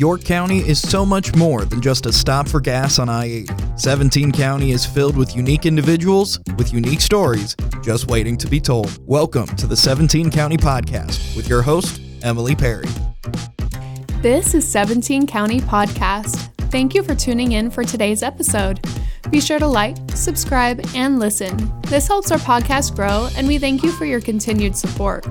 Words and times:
York 0.00 0.24
County 0.24 0.60
is 0.60 0.80
so 0.80 1.04
much 1.04 1.34
more 1.34 1.66
than 1.66 1.82
just 1.82 2.06
a 2.06 2.12
stop 2.12 2.48
for 2.48 2.58
gas 2.58 2.98
on 2.98 3.10
I 3.10 3.26
8. 3.26 3.50
17 3.76 4.32
County 4.32 4.70
is 4.70 4.86
filled 4.86 5.14
with 5.14 5.36
unique 5.36 5.66
individuals 5.66 6.40
with 6.56 6.72
unique 6.72 7.02
stories 7.02 7.54
just 7.82 8.06
waiting 8.06 8.38
to 8.38 8.46
be 8.46 8.62
told. 8.62 8.98
Welcome 9.06 9.44
to 9.56 9.66
the 9.66 9.76
17 9.76 10.30
County 10.30 10.56
Podcast 10.56 11.36
with 11.36 11.50
your 11.50 11.60
host, 11.60 12.00
Emily 12.22 12.54
Perry. 12.54 12.86
This 14.22 14.54
is 14.54 14.66
17 14.66 15.26
County 15.26 15.60
Podcast. 15.60 16.48
Thank 16.70 16.94
you 16.94 17.02
for 17.02 17.14
tuning 17.14 17.52
in 17.52 17.70
for 17.70 17.84
today's 17.84 18.22
episode. 18.22 18.80
Be 19.28 19.38
sure 19.38 19.58
to 19.58 19.66
like, 19.66 19.98
subscribe, 20.14 20.80
and 20.94 21.18
listen. 21.18 21.70
This 21.82 22.08
helps 22.08 22.30
our 22.30 22.38
podcast 22.38 22.96
grow, 22.96 23.28
and 23.36 23.46
we 23.46 23.58
thank 23.58 23.82
you 23.82 23.92
for 23.92 24.06
your 24.06 24.22
continued 24.22 24.74
support. 24.74 25.26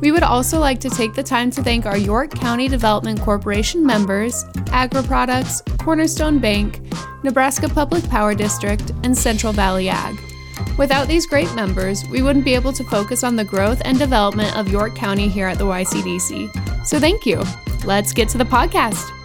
We 0.00 0.12
would 0.12 0.22
also 0.22 0.58
like 0.60 0.78
to 0.80 0.90
take 0.90 1.14
the 1.14 1.22
time 1.22 1.50
to 1.52 1.62
thank 1.62 1.86
our 1.86 1.98
York 1.98 2.30
County 2.30 2.68
Development 2.68 3.20
Corporation 3.20 3.84
members, 3.84 4.44
Agri 4.70 5.02
Products, 5.02 5.60
Cornerstone 5.78 6.38
Bank, 6.38 6.80
Nebraska 7.24 7.68
Public 7.68 8.08
Power 8.08 8.34
District, 8.34 8.92
and 9.02 9.16
Central 9.16 9.52
Valley 9.52 9.88
Ag. 9.88 10.16
Without 10.76 11.08
these 11.08 11.26
great 11.26 11.52
members, 11.54 12.04
we 12.08 12.22
wouldn't 12.22 12.44
be 12.44 12.54
able 12.54 12.72
to 12.72 12.84
focus 12.84 13.24
on 13.24 13.34
the 13.34 13.44
growth 13.44 13.82
and 13.84 13.98
development 13.98 14.56
of 14.56 14.68
York 14.68 14.94
County 14.94 15.28
here 15.28 15.48
at 15.48 15.58
the 15.58 15.64
YCDC. 15.64 16.86
So 16.86 17.00
thank 17.00 17.26
you. 17.26 17.42
Let's 17.84 18.12
get 18.12 18.28
to 18.30 18.38
the 18.38 18.44
podcast. 18.44 19.17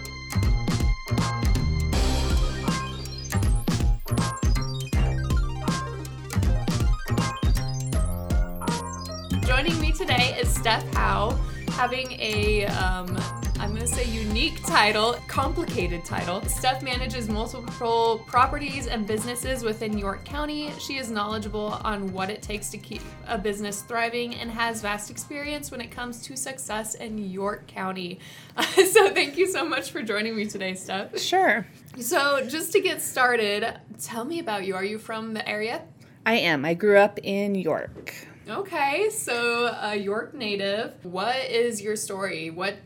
Steph 10.64 10.94
Howe, 10.94 11.38
having 11.72 12.12
a 12.12 12.64
um, 12.64 13.14
I'm 13.58 13.74
going 13.74 13.82
to 13.82 13.86
say 13.86 14.06
unique 14.06 14.64
title, 14.64 15.12
complicated 15.28 16.06
title. 16.06 16.40
Steph 16.46 16.82
manages 16.82 17.28
multiple 17.28 18.24
properties 18.26 18.86
and 18.86 19.06
businesses 19.06 19.62
within 19.62 19.98
York 19.98 20.24
County. 20.24 20.72
She 20.78 20.96
is 20.96 21.10
knowledgeable 21.10 21.78
on 21.84 22.10
what 22.14 22.30
it 22.30 22.40
takes 22.40 22.70
to 22.70 22.78
keep 22.78 23.02
a 23.28 23.36
business 23.36 23.82
thriving 23.82 24.36
and 24.36 24.50
has 24.50 24.80
vast 24.80 25.10
experience 25.10 25.70
when 25.70 25.82
it 25.82 25.90
comes 25.90 26.22
to 26.22 26.34
success 26.34 26.94
in 26.94 27.18
York 27.18 27.66
County. 27.66 28.18
so, 28.74 29.10
thank 29.10 29.36
you 29.36 29.46
so 29.46 29.68
much 29.68 29.90
for 29.90 30.00
joining 30.00 30.34
me 30.34 30.46
today, 30.46 30.72
Steph. 30.72 31.20
Sure. 31.20 31.66
So, 32.00 32.42
just 32.48 32.72
to 32.72 32.80
get 32.80 33.02
started, 33.02 33.80
tell 34.02 34.24
me 34.24 34.38
about 34.38 34.64
you. 34.64 34.74
Are 34.76 34.84
you 34.84 34.98
from 34.98 35.34
the 35.34 35.46
area? 35.46 35.82
I 36.24 36.36
am. 36.36 36.64
I 36.64 36.72
grew 36.72 36.96
up 36.96 37.18
in 37.22 37.54
York. 37.54 38.14
Okay, 38.48 39.08
so 39.10 39.74
a 39.80 39.96
York 39.96 40.34
native. 40.34 40.92
What 41.02 41.36
is 41.36 41.80
your 41.80 41.96
story? 41.96 42.50
What 42.50 42.76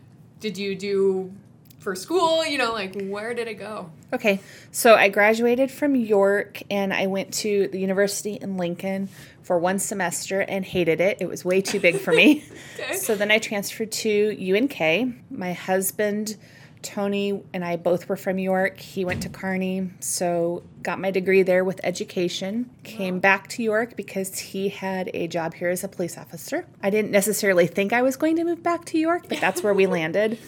did 0.40 0.56
you 0.56 0.76
do 0.76 1.32
for 1.80 1.96
school? 1.96 2.46
You 2.46 2.58
know, 2.58 2.72
like 2.72 2.94
where 3.02 3.34
did 3.34 3.48
it 3.48 3.54
go? 3.54 3.90
Okay, 4.12 4.40
so 4.70 4.94
I 4.94 5.08
graduated 5.08 5.70
from 5.70 5.96
York 5.96 6.62
and 6.70 6.94
I 6.94 7.08
went 7.08 7.34
to 7.34 7.68
the 7.68 7.78
university 7.78 8.34
in 8.34 8.56
Lincoln 8.56 9.08
for 9.42 9.58
one 9.58 9.78
semester 9.78 10.40
and 10.42 10.64
hated 10.64 11.00
it. 11.00 11.18
It 11.20 11.28
was 11.28 11.44
way 11.44 11.60
too 11.60 11.80
big 11.80 11.98
for 11.98 12.12
me. 12.12 12.44
okay. 12.78 12.94
So 12.94 13.16
then 13.16 13.30
I 13.30 13.38
transferred 13.38 13.90
to 13.92 14.56
UNK. 14.56 15.14
My 15.30 15.54
husband, 15.54 16.36
Tony, 16.82 17.42
and 17.52 17.64
I 17.64 17.76
both 17.76 18.08
were 18.08 18.16
from 18.16 18.38
York. 18.38 18.78
He 18.78 19.04
went 19.04 19.22
to 19.22 19.28
Kearney, 19.28 19.90
so 20.00 20.62
got 20.82 21.00
my 21.00 21.10
degree 21.10 21.42
there 21.42 21.64
with 21.64 21.80
education. 21.82 22.70
Came 22.84 23.14
wow. 23.14 23.20
back 23.20 23.48
to 23.48 23.62
York 23.62 23.96
because 23.96 24.38
he 24.38 24.68
had 24.68 25.10
a 25.14 25.26
job 25.28 25.54
here 25.54 25.70
as 25.70 25.84
a 25.84 25.88
police 25.88 26.16
officer. 26.16 26.66
I 26.82 26.90
didn't 26.90 27.10
necessarily 27.10 27.66
think 27.66 27.92
I 27.92 28.02
was 28.02 28.16
going 28.16 28.36
to 28.36 28.44
move 28.44 28.62
back 28.62 28.84
to 28.86 28.98
York, 28.98 29.28
but 29.28 29.40
that's 29.40 29.62
where 29.62 29.74
we 29.74 29.86
landed. 29.98 30.38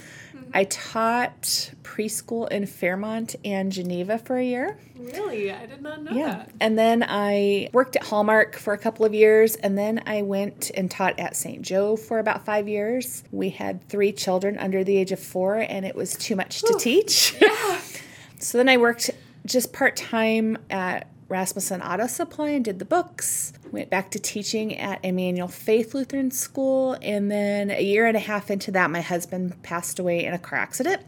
I 0.53 0.65
taught 0.65 1.73
preschool 1.83 2.51
in 2.51 2.67
Fairmont 2.67 3.37
and 3.45 3.71
Geneva 3.71 4.19
for 4.19 4.37
a 4.37 4.45
year. 4.45 4.79
Really? 4.97 5.51
I 5.51 5.67
did 5.67 5.83
not 5.83 6.03
know 6.03 6.13
yeah. 6.13 6.27
that. 6.27 6.53
And 6.61 6.79
then 6.79 7.05
I 7.07 7.71
worked 7.73 7.97
at 7.97 8.05
Hallmark 8.05 8.57
for 8.57 8.75
a 8.75 8.79
couple 8.79 9.05
of 9.05 9.15
years, 9.15 9.57
and 9.57 9.77
then 9.77 10.03
I 10.07 10.23
went 10.23 10.71
and 10.75 10.91
taught 10.91 11.19
at 11.19 11.37
St. 11.37 11.63
Joe 11.63 11.97
for 11.97 12.19
about 12.19 12.45
five 12.45 12.69
years. 12.69 13.25
We 13.33 13.51
had 13.51 13.89
three 13.89 14.13
children 14.13 14.59
under 14.59 14.85
the 14.85 14.97
age 14.97 15.13
of 15.13 15.21
four, 15.21 15.57
and 15.57 15.85
it 15.87 15.95
was 15.95 16.17
too 16.17 16.37
much 16.37 16.63
to 16.63 16.75
Ooh. 16.75 16.79
teach. 16.79 17.35
Yeah. 17.41 17.81
so 18.39 18.59
then 18.59 18.69
I 18.69 18.77
worked 18.77 19.11
just 19.47 19.73
part 19.73 19.97
time 19.97 20.59
at 20.69 21.07
Rasmussen 21.31 21.81
Auto 21.81 22.09
Supply 22.09 22.51
and 22.51 22.65
did 22.65 22.81
the 22.81 22.85
books. 22.85 23.53
Went 23.71 23.89
back 23.89 24.11
to 24.11 24.19
teaching 24.19 24.77
at 24.77 24.99
Emmanuel 25.05 25.47
Faith 25.47 25.95
Lutheran 25.95 26.33
School. 26.33 26.99
And 27.01 27.31
then 27.31 27.71
a 27.71 27.81
year 27.81 28.07
and 28.07 28.17
a 28.17 28.21
half 28.21 28.51
into 28.51 28.73
that, 28.73 28.91
my 28.91 29.01
husband 29.01 29.63
passed 29.63 30.01
away 30.01 30.25
in 30.25 30.35
a 30.35 30.39
car 30.39 30.59
accident. 30.59 31.03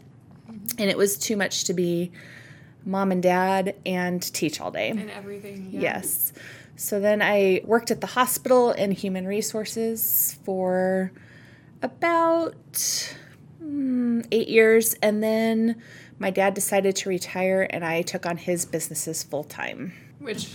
And 0.79 0.89
it 0.89 0.97
was 0.97 1.19
too 1.19 1.37
much 1.37 1.65
to 1.65 1.75
be 1.75 2.13
mom 2.87 3.11
and 3.11 3.21
dad 3.23 3.75
and 3.85 4.23
teach 4.23 4.61
all 4.61 4.71
day. 4.71 4.91
And 4.91 5.11
everything. 5.11 5.71
Yeah. 5.73 5.81
Yes. 5.81 6.33
So 6.77 7.01
then 7.01 7.21
I 7.21 7.61
worked 7.65 7.91
at 7.91 8.01
the 8.01 8.07
hospital 8.07 8.71
in 8.71 8.93
human 8.93 9.27
resources 9.27 10.39
for 10.45 11.11
about 11.83 12.55
mm, 13.61 14.25
eight 14.31 14.49
years. 14.49 14.95
And 15.03 15.21
then 15.21 15.83
my 16.21 16.31
dad 16.31 16.55
decided 16.55 16.95
to 16.95 17.09
retire, 17.09 17.67
and 17.69 17.85
I 17.85 18.03
took 18.03 18.25
on 18.25 18.37
his 18.37 18.65
businesses 18.65 19.25
full 19.25 19.43
time. 19.43 19.93
Which, 20.23 20.51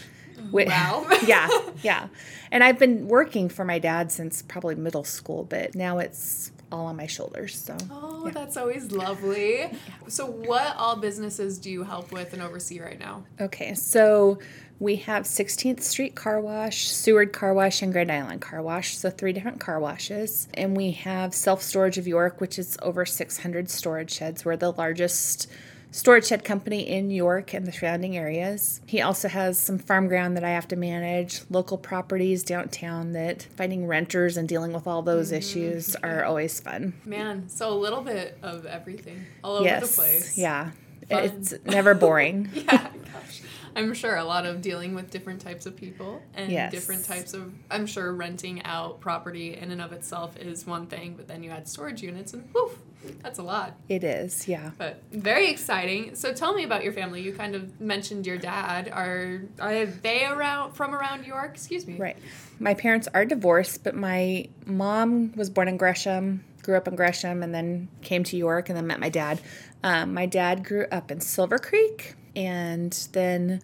wow. 0.52 1.08
yeah, 1.26 1.48
yeah. 1.84 2.08
And 2.52 2.64
I've 2.64 2.80
been 2.80 3.08
working 3.08 3.50
for 3.50 3.66
my 3.66 3.80
dad 3.80 4.12
since 4.12 4.42
probably 4.42 4.76
middle 4.76 5.04
school, 5.04 5.44
but 5.44 5.76
now 5.76 6.00
it's 6.00 6.52
all 6.72 6.88
on 6.88 6.98
my 6.98 7.08
shoulders. 7.08 7.58
So 7.58 7.78
Oh, 7.90 8.24
yeah. 8.26 8.32
that's 8.34 8.58
always 8.58 8.92
lovely. 8.92 9.60
Yeah. 9.60 9.70
So 10.08 10.26
what 10.26 10.76
all 10.76 10.96
businesses 10.98 11.58
do 11.60 11.70
you 11.72 11.84
help 11.84 12.12
with 12.12 12.34
and 12.34 12.42
oversee 12.42 12.80
right 12.82 13.00
now? 13.00 13.24
Okay. 13.40 13.74
So 13.74 14.40
we 14.80 14.98
have 14.98 15.24
16th 15.24 15.82
Street 15.82 16.14
Car 16.16 16.40
Wash, 16.42 16.90
Seward 16.90 17.32
Car 17.34 17.54
Wash, 17.54 17.82
and 17.82 17.92
Grand 17.94 18.12
Island 18.12 18.42
Car 18.42 18.62
Wash. 18.62 18.98
So 18.98 19.10
three 19.10 19.32
different 19.34 19.60
car 19.62 19.80
washes. 19.80 20.48
And 20.54 20.76
we 20.76 20.92
have 20.92 21.34
Self 21.34 21.62
Storage 21.62 21.98
of 21.98 22.06
York, 22.08 22.40
which 22.42 22.60
is 22.60 22.78
over 22.82 23.06
600 23.06 23.70
storage 23.70 24.12
sheds. 24.12 24.44
We're 24.46 24.58
the 24.58 24.72
largest 24.72 25.50
storage 25.98 26.28
shed 26.28 26.44
company 26.44 26.88
in 26.88 27.10
York 27.10 27.56
and 27.56 27.66
the 27.66 27.72
surrounding 27.72 28.16
areas. 28.16 28.82
He 28.86 29.02
also 29.02 29.28
has 29.28 29.58
some 29.58 29.80
farm 29.80 30.08
ground 30.08 30.38
that 30.38 30.44
I 30.44 30.52
have 30.52 30.68
to 30.68 30.76
manage, 30.76 31.42
local 31.50 31.78
properties 31.78 32.44
downtown 32.44 33.14
that 33.14 33.42
finding 33.42 33.88
renters 33.88 34.38
and 34.38 34.48
dealing 34.48 34.74
with 34.74 34.86
all 34.86 35.02
those 35.02 35.28
mm-hmm. 35.28 35.38
issues 35.38 35.96
are 35.98 36.24
always 36.24 36.60
fun. 36.60 36.94
Man, 37.04 37.50
so 37.50 37.74
a 37.74 37.74
little 37.74 38.02
bit 38.02 38.38
of 38.44 38.68
everything 38.68 39.26
all 39.44 39.56
over 39.56 39.80
the 39.80 39.88
place. 39.88 40.38
Yeah. 40.38 40.72
Fun. 41.10 41.24
It's 41.24 41.56
never 41.66 41.96
boring. 41.96 42.50
yeah, 42.54 42.90
gosh. 43.14 43.42
I'm 43.76 43.94
sure 43.94 44.18
a 44.18 44.24
lot 44.24 44.46
of 44.46 44.62
dealing 44.62 44.94
with 44.94 45.10
different 45.10 45.42
types 45.42 45.66
of 45.66 45.76
people 45.76 46.22
and 46.36 46.52
yes. 46.52 46.72
different 46.72 47.06
types 47.06 47.34
of 47.34 47.54
I'm 47.72 47.88
sure 47.88 48.14
renting 48.14 48.62
out 48.64 49.00
property 49.00 49.56
in 49.56 49.72
and 49.72 49.82
of 49.82 49.94
itself 49.94 50.38
is 50.38 50.68
one 50.68 50.88
thing, 50.88 51.16
but 51.16 51.28
then 51.28 51.44
you 51.44 51.50
add 51.50 51.68
storage 51.68 52.02
units 52.02 52.34
and 52.34 52.48
woof, 52.54 52.78
that's 53.22 53.40
a 53.40 53.44
lot. 53.44 53.76
It 53.90 54.04
is, 54.04 54.48
yeah. 54.48 54.72
But 54.78 55.02
very 55.12 55.50
exciting. 55.50 56.16
So 56.16 56.34
tell 56.34 56.54
me 56.54 56.64
about 56.64 56.84
your 56.84 56.94
family. 56.94 57.22
You 57.22 57.34
kind 57.34 57.56
of 57.56 57.80
mentioned 57.80 58.26
your 58.26 58.38
dad. 58.38 58.90
Are 58.90 59.42
are 59.60 59.86
they 59.86 60.26
around 60.26 60.74
from 60.74 60.94
around 60.94 61.26
York? 61.26 61.52
Excuse 61.54 61.88
me. 61.88 61.98
Right. 61.98 62.18
My 62.60 62.74
parents 62.74 63.08
are 63.14 63.26
divorced, 63.26 63.84
but 63.84 63.96
my 63.96 64.48
mom 64.66 65.34
was 65.36 65.50
born 65.50 65.68
in 65.68 65.78
Gresham, 65.78 66.44
grew 66.64 66.76
up 66.76 66.88
in 66.88 66.96
Gresham, 66.96 67.44
and 67.44 67.54
then 67.54 67.88
came 68.02 68.24
to 68.26 68.38
York 68.38 68.70
and 68.70 68.78
then 68.78 68.88
met 68.88 69.00
my 69.00 69.10
dad. 69.10 69.40
Um, 69.84 70.14
my 70.14 70.26
dad 70.26 70.64
grew 70.64 70.86
up 70.92 71.12
in 71.12 71.22
Silver 71.22 71.60
Creek 71.60 72.16
and 72.36 72.92
then 73.14 73.62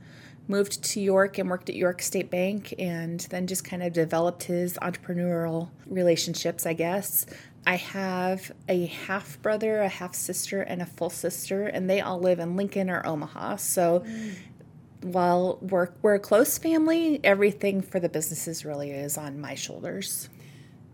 moved 0.48 0.84
to 0.84 1.00
York 1.00 1.38
and 1.38 1.50
worked 1.50 1.70
at 1.70 1.76
York 1.76 2.02
State 2.02 2.30
Bank 2.30 2.74
and 2.78 3.22
then 3.30 3.48
just 3.48 3.64
kind 3.64 3.82
of 3.82 3.94
developed 3.94 4.44
his 4.44 4.78
entrepreneurial 4.82 5.70
relationships, 5.88 6.66
I 6.66 6.74
guess. 6.74 7.26
I 7.66 7.76
have 7.78 8.52
a 8.68 8.86
half 8.86 9.42
brother, 9.42 9.82
a 9.82 9.90
half 9.90 10.16
sister, 10.16 10.62
and 10.62 10.82
a 10.82 10.86
full 10.86 11.10
sister, 11.10 11.66
and 11.66 11.90
they 11.90 12.02
all 12.02 12.20
live 12.20 12.40
in 12.40 12.56
Lincoln 12.56 12.90
or 12.90 13.06
Omaha. 13.06 13.56
So 13.58 14.02
mm. 14.02 14.36
while 15.02 15.60
we're, 15.62 15.90
we're 16.02 16.16
a 16.16 16.20
close 16.20 16.58
family, 16.58 17.22
everything 17.24 17.82
for 17.82 18.00
the 18.00 18.10
businesses 18.10 18.66
really 18.66 18.92
is 18.92 19.18
on 19.18 19.40
my 19.40 19.56
shoulders. 19.56 20.30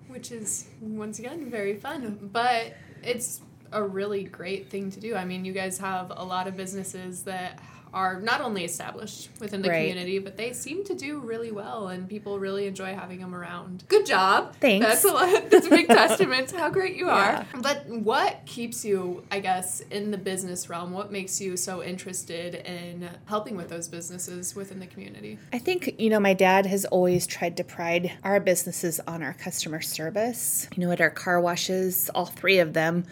Which 0.07 0.31
is, 0.31 0.67
once 0.79 1.19
again, 1.19 1.49
very 1.49 1.75
fun. 1.75 2.29
But 2.31 2.75
it's 3.03 3.41
a 3.71 3.83
really 3.83 4.23
great 4.23 4.69
thing 4.69 4.91
to 4.91 4.99
do. 4.99 5.15
I 5.15 5.25
mean, 5.25 5.45
you 5.45 5.53
guys 5.53 5.77
have 5.79 6.11
a 6.15 6.23
lot 6.23 6.47
of 6.47 6.55
businesses 6.55 7.23
that 7.23 7.59
are 7.93 8.19
not 8.21 8.41
only 8.41 8.63
established 8.63 9.29
within 9.39 9.61
the 9.61 9.69
right. 9.69 9.79
community, 9.79 10.19
but 10.19 10.37
they 10.37 10.53
seem 10.53 10.83
to 10.85 10.93
do 10.93 11.19
really 11.19 11.51
well, 11.51 11.87
and 11.87 12.07
people 12.07 12.39
really 12.39 12.67
enjoy 12.67 12.93
having 12.93 13.19
them 13.19 13.33
around. 13.33 13.83
Good 13.87 14.05
job. 14.05 14.55
Thanks. 14.59 14.85
That's 14.85 15.03
a 15.03 15.11
lot. 15.11 15.49
That's 15.49 15.67
a 15.67 15.69
big 15.69 15.87
testament 15.99 16.49
to 16.49 16.57
how 16.57 16.69
great 16.69 16.95
you 16.95 17.09
are. 17.09 17.45
But 17.61 17.87
what 17.87 18.45
keeps 18.45 18.85
you, 18.85 19.23
I 19.31 19.39
guess, 19.39 19.81
in 19.91 20.11
the 20.11 20.17
business 20.17 20.69
realm? 20.69 20.91
What 20.91 21.11
makes 21.11 21.41
you 21.41 21.57
so 21.57 21.83
interested 21.83 22.55
in 22.55 23.09
helping 23.25 23.55
with 23.55 23.69
those 23.69 23.87
businesses 23.87 24.55
within 24.55 24.79
the 24.79 24.87
community? 24.87 25.39
I 25.51 25.59
think 25.59 25.95
you 25.99 26.09
know 26.09 26.19
my 26.19 26.33
dad 26.33 26.65
has 26.65 26.85
always 26.85 27.25
tried 27.25 27.57
to 27.57 27.63
pride 27.63 28.11
our 28.23 28.39
businesses 28.39 28.99
on 29.07 29.23
our 29.23 29.33
customer 29.33 29.81
service. 29.81 30.67
You 30.75 30.85
know, 30.85 30.91
at 30.91 31.01
our 31.01 31.09
car 31.09 31.41
washes, 31.41 32.09
all 32.13 32.25
three 32.25 32.59
of 32.59 32.73
them 32.73 33.05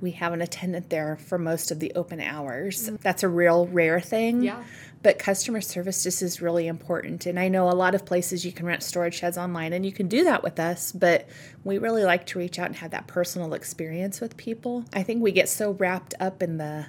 we 0.00 0.12
have 0.12 0.32
an 0.32 0.40
attendant 0.40 0.90
there 0.90 1.16
for 1.16 1.38
most 1.38 1.70
of 1.70 1.78
the 1.78 1.92
open 1.94 2.20
hours. 2.20 2.90
That's 3.02 3.22
a 3.22 3.28
real 3.28 3.66
rare 3.66 4.00
thing. 4.00 4.42
Yeah. 4.42 4.62
But 5.02 5.18
customer 5.18 5.60
service 5.60 6.02
just 6.02 6.20
is 6.22 6.42
really 6.42 6.66
important. 6.66 7.24
And 7.24 7.38
I 7.38 7.48
know 7.48 7.70
a 7.70 7.72
lot 7.72 7.94
of 7.94 8.04
places 8.04 8.44
you 8.44 8.52
can 8.52 8.66
rent 8.66 8.82
storage 8.82 9.14
sheds 9.14 9.38
online 9.38 9.72
and 9.72 9.84
you 9.84 9.92
can 9.92 10.08
do 10.08 10.24
that 10.24 10.42
with 10.42 10.60
us, 10.60 10.92
but 10.92 11.26
we 11.64 11.78
really 11.78 12.04
like 12.04 12.26
to 12.26 12.38
reach 12.38 12.58
out 12.58 12.66
and 12.66 12.76
have 12.76 12.90
that 12.90 13.06
personal 13.06 13.54
experience 13.54 14.20
with 14.20 14.36
people. 14.36 14.84
I 14.92 15.02
think 15.02 15.22
we 15.22 15.32
get 15.32 15.48
so 15.48 15.72
wrapped 15.72 16.14
up 16.20 16.42
in 16.42 16.58
the 16.58 16.86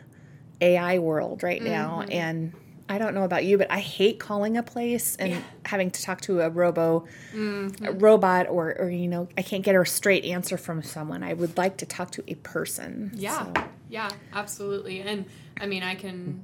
AI 0.60 1.00
world 1.00 1.42
right 1.42 1.62
now 1.62 2.02
mm-hmm. 2.02 2.12
and 2.12 2.54
I 2.92 2.98
don't 2.98 3.16
know 3.16 3.24
about 3.24 3.46
you, 3.46 3.58
but 3.58 3.72
I 3.72 3.80
hate 3.80 4.20
calling 4.20 4.58
a 4.58 4.64
place 4.64 5.16
and 5.16 5.42
having 5.66 5.92
to 5.92 6.02
talk 6.02 6.20
to 6.22 6.42
a 6.42 6.50
robo, 6.50 7.08
mm-hmm. 7.34 7.86
a 7.86 7.92
robot, 7.94 8.50
or, 8.50 8.78
or 8.78 8.90
you 8.90 9.08
know, 9.08 9.30
I 9.38 9.44
can't 9.44 9.64
get 9.64 9.76
a 9.76 9.86
straight 9.86 10.26
answer 10.26 10.58
from 10.58 10.84
someone. 10.84 11.24
I 11.24 11.34
would 11.34 11.56
like 11.58 11.78
to 11.78 11.86
talk 11.86 12.12
to 12.12 12.24
a 12.28 12.36
person. 12.36 13.12
Yeah. 13.14 13.46
So, 13.46 13.64
Yeah, 13.88 14.10
absolutely. 14.34 15.00
And 15.00 15.24
I 15.62 15.68
mean, 15.68 15.84
I 15.84 15.96
can 15.96 16.44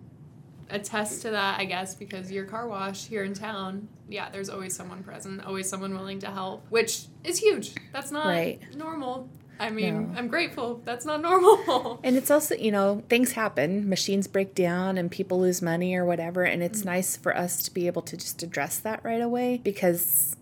attest 0.70 1.22
to 1.24 1.32
that, 1.32 1.60
I 1.60 1.66
guess, 1.66 1.96
because 1.96 2.32
your 2.32 2.46
car 2.46 2.66
wash 2.66 3.08
here 3.08 3.26
in 3.26 3.34
town, 3.34 3.90
yeah, 4.08 4.30
there's 4.30 4.50
always 4.50 4.74
someone 4.74 5.04
present, 5.04 5.46
always 5.46 5.68
someone 5.68 5.94
willing 5.94 6.20
to 6.20 6.28
help, 6.28 6.66
which 6.70 7.08
is 7.26 7.40
huge. 7.40 7.74
That's 7.92 8.10
not 8.12 8.28
Right. 8.28 8.62
normal. 8.74 9.30
I 9.59 9.69
mean, 9.69 10.12
No. 10.12 10.19
I'm 10.19 10.27
grateful. 10.27 10.81
That's 10.86 11.06
not 11.06 11.21
normal. 11.21 12.00
and 12.04 12.15
it's 12.15 12.31
also, 12.31 12.56
you 12.56 12.71
know, 12.71 13.04
things 13.09 13.33
happen, 13.33 13.89
machines 13.89 14.27
break 14.27 14.56
down, 14.56 14.98
and 14.98 15.09
people 15.09 15.39
lose 15.39 15.62
money 15.62 15.95
or 15.95 16.06
whatever. 16.06 16.44
And 16.44 16.62
it's 16.62 16.81
mm. 16.81 16.86
nice 16.86 17.18
for 17.18 17.36
us 17.36 17.63
to 17.63 17.74
be 17.74 17.88
able 17.88 18.01
to 18.04 18.18
just 18.18 18.44
address 18.44 18.80
that 18.80 19.04
right 19.04 19.21
away 19.21 19.59
because 19.63 20.36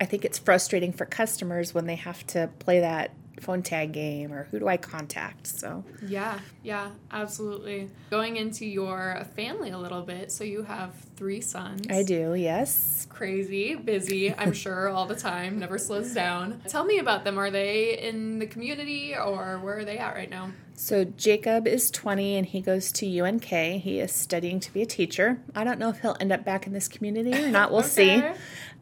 I 0.00 0.04
think 0.04 0.24
it's 0.24 0.38
frustrating 0.38 0.92
for 0.92 1.06
customers 1.06 1.74
when 1.74 1.86
they 1.86 1.96
have 1.96 2.26
to 2.28 2.50
play 2.58 2.80
that 2.80 3.10
phone 3.44 3.62
tag 3.62 3.92
game 3.92 4.32
or 4.32 4.44
who 4.44 4.58
do 4.58 4.68
I 4.68 4.76
contact. 4.76 5.46
So, 5.46 5.84
yeah, 6.06 6.40
yeah, 6.62 6.90
absolutely. 7.10 7.90
Going 8.10 8.36
into 8.36 8.66
your 8.66 9.24
family 9.36 9.70
a 9.70 9.78
little 9.78 10.02
bit, 10.02 10.32
so 10.32 10.44
you 10.44 10.62
have 10.62 10.94
three 11.16 11.40
sons. 11.40 11.86
I 11.90 12.02
do, 12.02 12.34
yes. 12.34 13.06
crazy, 13.10 13.74
busy, 13.74 14.34
I'm 14.34 14.52
sure, 14.64 14.88
all 14.88 15.06
the 15.06 15.16
time, 15.16 15.58
never 15.58 15.78
slows 15.78 16.12
down. 16.12 16.62
Tell 16.68 16.84
me 16.84 16.98
about 16.98 17.24
them. 17.24 17.38
Are 17.38 17.50
they 17.50 17.98
in 17.98 18.38
the 18.38 18.46
community 18.46 19.14
or 19.14 19.58
where 19.62 19.78
are 19.78 19.84
they 19.84 19.98
at 19.98 20.14
right 20.14 20.30
now? 20.30 20.50
So 20.76 21.04
Jacob 21.04 21.68
is 21.68 21.90
20 21.90 22.36
and 22.36 22.46
he 22.46 22.60
goes 22.60 22.90
to 22.92 23.20
UNK. 23.20 23.44
He 23.44 24.00
is 24.00 24.12
studying 24.12 24.58
to 24.60 24.72
be 24.72 24.82
a 24.82 24.86
teacher. 24.86 25.40
I 25.54 25.62
don't 25.62 25.78
know 25.78 25.90
if 25.90 26.00
he'll 26.00 26.16
end 26.18 26.32
up 26.32 26.44
back 26.44 26.66
in 26.66 26.72
this 26.72 26.88
community 26.88 27.32
or 27.32 27.48
not. 27.50 27.70
We'll 27.70 27.82
see. 27.84 28.22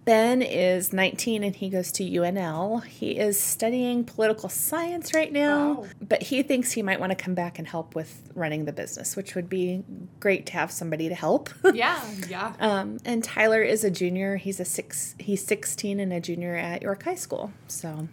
Ben 0.05 0.43
is 0.43 0.93
19 0.93 1.45
and 1.45 1.55
he 1.55 1.69
goes 1.69 1.93
to 1.93 2.03
UNL. 2.03 2.85
He 2.85 3.13
is 3.13 3.39
studying 3.39 4.03
political 4.03 4.49
science 4.49 5.15
right 5.15 5.33
now, 5.33 5.75
Wow. 5.75 5.87
but 6.01 6.25
he 6.25 6.43
thinks 6.43 6.73
he 6.73 6.83
might 6.83 6.99
want 6.99 7.11
to 7.11 7.17
come 7.17 7.35
back 7.35 7.59
and 7.59 7.69
help 7.69 7.95
with 7.95 8.29
running 8.35 8.65
the 8.65 8.73
business, 8.73 9.15
which 9.15 9.37
would 9.37 9.49
be 9.49 9.85
great 10.19 10.45
to 10.47 10.53
have 10.55 10.73
somebody 10.73 11.09
to 11.09 11.15
help. 11.15 11.51
Yeah, 11.73 12.01
yeah. 12.29 12.53
um, 12.59 12.99
and 13.05 13.23
Tyler 13.23 13.63
is 13.63 13.85
a 13.85 13.91
junior. 13.91 14.37
He's 14.37 14.59
a 14.61 14.65
six. 14.65 15.15
He's 15.19 15.45
16 15.47 16.01
and 16.01 16.13
a 16.13 16.21
junior 16.21 16.57
at 16.57 16.83
York 16.83 17.05
High 17.05 17.15
School. 17.15 17.53
So 17.69 18.09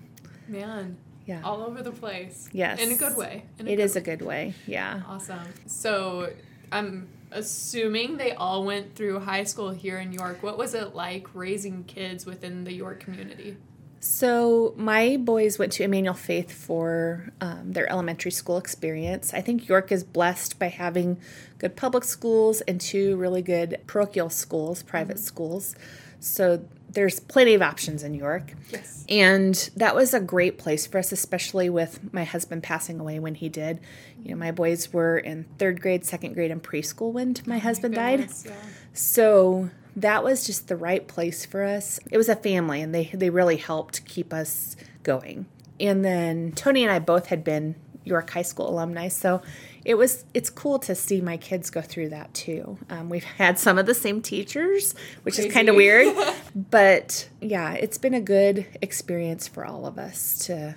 Man, 0.47 0.95
yeah, 1.25 1.41
all 1.43 1.61
over 1.63 1.81
the 1.81 1.91
place. 1.91 2.49
Yes. 2.53 2.79
In 2.79 2.91
a 2.91 2.95
good 2.97 3.17
way. 3.17 3.43
In 3.57 3.67
it 3.67 3.77
good 3.77 3.81
is 3.83 3.95
a 3.95 4.01
good 4.01 4.21
way. 4.21 4.53
Yeah. 4.67 5.01
Awesome. 5.07 5.39
So 5.65 6.31
I'm 6.71 7.07
assuming 7.31 8.17
they 8.17 8.33
all 8.33 8.63
went 8.65 8.95
through 8.95 9.19
high 9.19 9.43
school 9.43 9.69
here 9.69 9.99
in 9.99 10.11
York. 10.11 10.41
What 10.41 10.57
was 10.57 10.73
it 10.73 10.95
like 10.95 11.27
raising 11.33 11.83
kids 11.83 12.25
within 12.25 12.63
the 12.63 12.73
York 12.73 12.99
community? 12.99 13.57
So 14.01 14.73
my 14.77 15.17
boys 15.17 15.59
went 15.59 15.73
to 15.73 15.83
Emmanuel 15.83 16.13
Faith 16.13 16.51
for 16.53 17.33
um, 17.41 17.73
their 17.73 17.89
elementary 17.91 18.31
school 18.31 18.57
experience. 18.57 19.33
I 19.33 19.41
think 19.41 19.67
York 19.67 19.91
is 19.91 20.05
blessed 20.05 20.57
by 20.57 20.67
having 20.67 21.19
good 21.57 21.75
public 21.75 22.05
schools 22.05 22.61
and 22.61 22.79
two 22.79 23.17
really 23.17 23.41
good 23.41 23.81
parochial 23.87 24.29
schools, 24.29 24.83
private 24.83 25.19
schools. 25.19 25.75
So 26.21 26.63
there's 26.89 27.19
plenty 27.19 27.53
of 27.53 27.61
options 27.61 28.03
in 28.03 28.13
York. 28.13 28.53
Yes. 28.71 29.05
And 29.07 29.69
that 29.75 29.95
was 29.95 30.13
a 30.13 30.19
great 30.19 30.57
place 30.57 30.87
for 30.87 30.97
us, 30.97 31.11
especially 31.11 31.69
with 31.69 32.13
my 32.13 32.23
husband 32.23 32.63
passing 32.63 32.99
away 32.99 33.19
when 33.19 33.35
he 33.35 33.49
did. 33.49 33.79
You 34.23 34.31
know, 34.31 34.37
my 34.37 34.51
boys 34.51 34.91
were 34.91 35.17
in 35.17 35.45
third 35.57 35.81
grade, 35.81 36.05
second 36.05 36.33
grade, 36.33 36.51
and 36.51 36.61
preschool 36.61 37.11
when 37.11 37.35
oh 37.37 37.41
my 37.45 37.59
husband 37.59 37.95
died. 37.95 38.19
Goodness, 38.19 38.45
yeah. 38.47 38.53
So 38.93 39.69
that 39.95 40.23
was 40.23 40.45
just 40.45 40.67
the 40.67 40.75
right 40.75 41.07
place 41.07 41.45
for 41.45 41.63
us. 41.63 41.99
It 42.11 42.17
was 42.17 42.29
a 42.29 42.35
family, 42.35 42.81
and 42.81 42.93
they 42.93 43.05
they 43.13 43.29
really 43.29 43.57
helped 43.57 44.05
keep 44.05 44.33
us 44.33 44.75
going. 45.03 45.45
And 45.79 46.03
then 46.03 46.51
Tony 46.53 46.83
and 46.83 46.91
I 46.91 46.99
both 46.99 47.27
had 47.27 47.43
been 47.43 47.75
York 48.03 48.29
High 48.31 48.41
School 48.41 48.69
alumni, 48.69 49.07
so 49.07 49.41
it 49.85 49.95
was 49.95 50.25
it's 50.33 50.49
cool 50.49 50.77
to 50.79 50.93
see 50.95 51.21
my 51.21 51.37
kids 51.37 51.69
go 51.69 51.81
through 51.81 52.09
that 52.09 52.33
too. 52.33 52.77
Um, 52.89 53.09
we've 53.09 53.23
had 53.23 53.57
some 53.57 53.77
of 53.77 53.85
the 53.85 53.93
same 53.93 54.21
teachers, 54.21 54.93
which 55.23 55.39
is 55.39 55.51
kind 55.53 55.69
of 55.69 55.75
weird, 55.75 56.13
but 56.71 57.29
yeah, 57.41 57.73
it's 57.73 57.97
been 57.97 58.13
a 58.13 58.21
good 58.21 58.65
experience 58.81 59.47
for 59.47 59.65
all 59.65 59.85
of 59.85 59.97
us. 59.97 60.37
To 60.47 60.75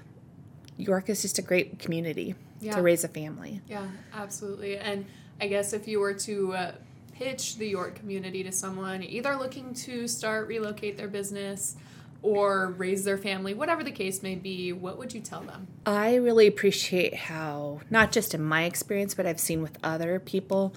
York 0.77 1.09
is 1.09 1.23
just 1.23 1.39
a 1.39 1.43
great 1.43 1.79
community 1.79 2.35
Yeah. 2.61 2.77
to 2.77 2.83
raise 2.83 3.05
a 3.05 3.09
family. 3.09 3.61
Yeah, 3.69 3.87
absolutely. 4.15 4.79
And 4.79 5.05
I 5.41 5.47
guess 5.49 5.73
if 5.73 5.87
you 5.89 6.01
were 6.01 6.15
to 6.15 6.53
uh, 6.55 6.73
pitch 7.13 7.57
the 7.57 7.67
York 7.69 7.97
community 7.97 8.43
to 8.45 8.53
someone 8.53 9.03
either 9.03 9.37
looking 9.37 9.75
to 9.75 10.09
start 10.09 10.49
relocate 10.49 10.97
their 10.97 11.09
business 11.09 11.77
or 12.23 12.71
raise 12.71 13.05
their 13.05 13.19
family, 13.19 13.53
whatever 13.53 13.83
the 13.83 13.91
case 13.91 14.23
may 14.23 14.37
be, 14.37 14.73
what 14.73 14.97
would 14.97 15.13
you 15.13 15.21
tell 15.21 15.43
them? 15.43 15.67
I 15.85 16.15
really 16.15 16.47
appreciate 16.47 17.15
how, 17.15 17.81
not 17.91 18.13
just 18.13 18.33
in 18.33 18.43
my 18.43 18.65
experience, 18.65 19.15
but 19.15 19.27
I've 19.27 19.41
seen 19.41 19.61
with 19.61 19.77
other 19.83 20.21
people, 20.21 20.75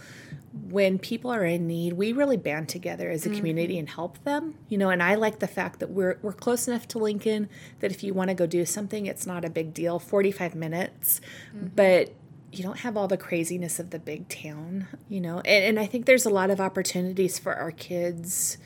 when 0.69 0.97
people 0.97 1.31
are 1.31 1.45
in 1.45 1.67
need, 1.67 1.93
we 1.93 2.13
really 2.13 2.37
band 2.37 2.69
together 2.69 3.09
as 3.09 3.25
a 3.25 3.29
mm-hmm. 3.29 3.37
community 3.37 3.77
and 3.77 3.89
help 3.89 4.23
them. 4.23 4.55
You 4.69 4.77
know, 4.77 4.89
and 4.89 5.03
I 5.03 5.15
like 5.15 5.39
the 5.39 5.47
fact 5.47 5.79
that 5.79 5.89
we're 5.91 6.17
we're 6.21 6.33
close 6.33 6.67
enough 6.67 6.87
to 6.89 6.97
Lincoln 6.97 7.49
that 7.81 7.91
if 7.91 8.03
you 8.03 8.13
want 8.13 8.29
to 8.29 8.33
go 8.33 8.45
do 8.45 8.65
something, 8.65 9.05
it's 9.05 9.27
not 9.27 9.43
a 9.43 9.49
big 9.49 9.73
deal. 9.73 9.99
Forty 9.99 10.31
five 10.31 10.55
minutes, 10.55 11.19
mm-hmm. 11.53 11.67
but 11.75 12.13
you 12.53 12.63
don't 12.63 12.79
have 12.79 12.95
all 12.95 13.09
the 13.09 13.17
craziness 13.17 13.79
of 13.79 13.89
the 13.89 13.99
big 13.99 14.29
town. 14.29 14.87
You 15.09 15.19
know, 15.19 15.39
and, 15.39 15.65
and 15.65 15.79
I 15.79 15.85
think 15.85 16.05
there's 16.05 16.25
a 16.25 16.29
lot 16.29 16.49
of 16.49 16.61
opportunities 16.61 17.37
for 17.37 17.53
our 17.53 17.71
kids 17.71 18.57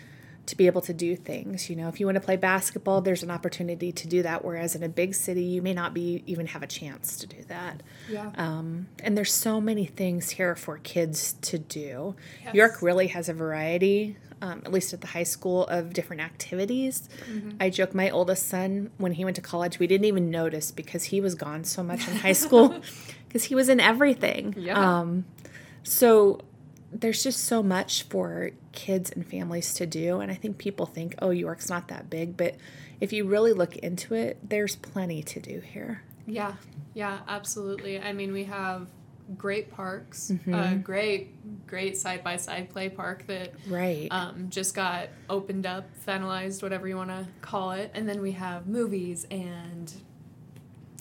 to 0.50 0.58
be 0.58 0.66
able 0.66 0.82
to 0.82 0.94
do 0.94 1.16
things. 1.16 1.70
You 1.70 1.76
know, 1.76 1.88
if 1.88 2.00
you 2.00 2.08
want 2.08 2.16
to 2.16 2.22
play 2.22 2.36
basketball, 2.36 3.02
there's 3.02 3.24
an 3.24 3.30
opportunity 3.30 3.92
to 3.92 4.08
do 4.08 4.24
that. 4.24 4.44
Whereas 4.44 4.76
in 4.76 4.84
a 4.84 4.90
big 4.90 5.14
city, 5.14 5.44
you 5.44 5.62
may 5.62 5.74
not 5.74 5.94
be 5.94 6.24
even 6.26 6.48
have 6.48 6.64
a 6.64 6.68
chance 6.68 7.18
to 7.18 7.28
do 7.28 7.44
that. 7.48 7.84
Yeah. 8.10 8.32
Um, 8.36 8.88
and 9.04 9.18
there's 9.18 9.32
so 9.32 9.62
many 9.62 9.86
things 9.86 10.32
here 10.32 10.56
for 10.56 10.78
kids 10.80 11.34
to 11.42 11.60
do. 11.60 12.16
Yes. 12.44 12.56
York 12.56 12.82
really 12.82 13.08
has 13.08 13.30
a 13.30 13.34
variety, 13.34 14.18
um, 14.42 14.64
at 14.66 14.72
least 14.72 14.92
at 14.94 15.02
the 15.02 15.08
high 15.08 15.24
school, 15.24 15.68
of 15.68 15.94
different 15.94 16.22
activities. 16.24 17.08
I 17.60 17.70
joke 17.70 17.94
my 17.94 18.10
oldest 18.10 18.48
son, 18.48 18.90
when 18.98 19.14
he 19.14 19.24
went 19.24 19.36
to 19.36 19.42
college, 19.42 19.78
we 19.78 19.86
didn't 19.86 20.06
even 20.06 20.32
notice 20.32 20.72
because 20.72 21.06
he 21.06 21.22
was 21.22 21.36
gone 21.36 21.64
so 21.64 21.84
much 21.84 22.08
in 22.08 22.16
high 22.16 22.34
school 22.34 22.82
because 23.28 23.44
he 23.44 23.54
was 23.54 23.70
in 23.70 23.80
everything. 23.80 24.56
Yeah. 24.58 25.00
Um, 25.00 25.26
so 25.84 26.42
there's 26.92 27.24
just 27.24 27.44
so 27.44 27.62
much 27.62 28.04
for 28.04 28.52
kids 28.72 29.12
and 29.12 29.26
families 29.26 29.74
to 29.76 29.86
do. 29.86 30.20
And 30.20 30.32
I 30.32 30.36
think 30.36 30.58
people 30.58 30.86
think, 30.86 31.16
oh, 31.22 31.30
York's 31.30 31.70
not 31.70 31.88
that 31.90 32.10
big. 32.10 32.36
But 32.38 32.56
if 33.00 33.14
you 33.14 33.26
really 33.26 33.54
look 33.54 33.76
into 33.78 34.14
it, 34.16 34.38
there's 34.48 34.76
plenty 34.76 35.22
to 35.24 35.40
do 35.40 35.60
here. 35.60 36.04
Yeah, 36.26 36.54
yeah, 36.94 37.20
absolutely. 37.28 38.00
I 38.00 38.14
mean, 38.14 38.32
we 38.34 38.46
have 38.46 38.88
great 39.38 39.72
parks, 39.72 40.32
Mm-hmm. 40.34 40.54
a 40.54 40.76
great, 40.76 41.68
great 41.68 41.98
side 41.98 42.24
by 42.24 42.38
side 42.38 42.70
play 42.72 42.90
park 42.90 43.28
that 43.28 43.54
Right. 43.68 44.08
um, 44.12 44.48
just 44.50 44.74
got 44.74 45.10
opened 45.30 45.66
up, 45.68 45.88
finalized, 46.08 46.64
whatever 46.64 46.88
you 46.88 46.96
want 46.98 47.12
to 47.12 47.28
call 47.42 47.72
it. 47.72 47.92
And 47.94 48.10
then 48.10 48.22
we 48.22 48.32
have 48.34 48.66
movies 48.68 49.28
and 49.30 49.94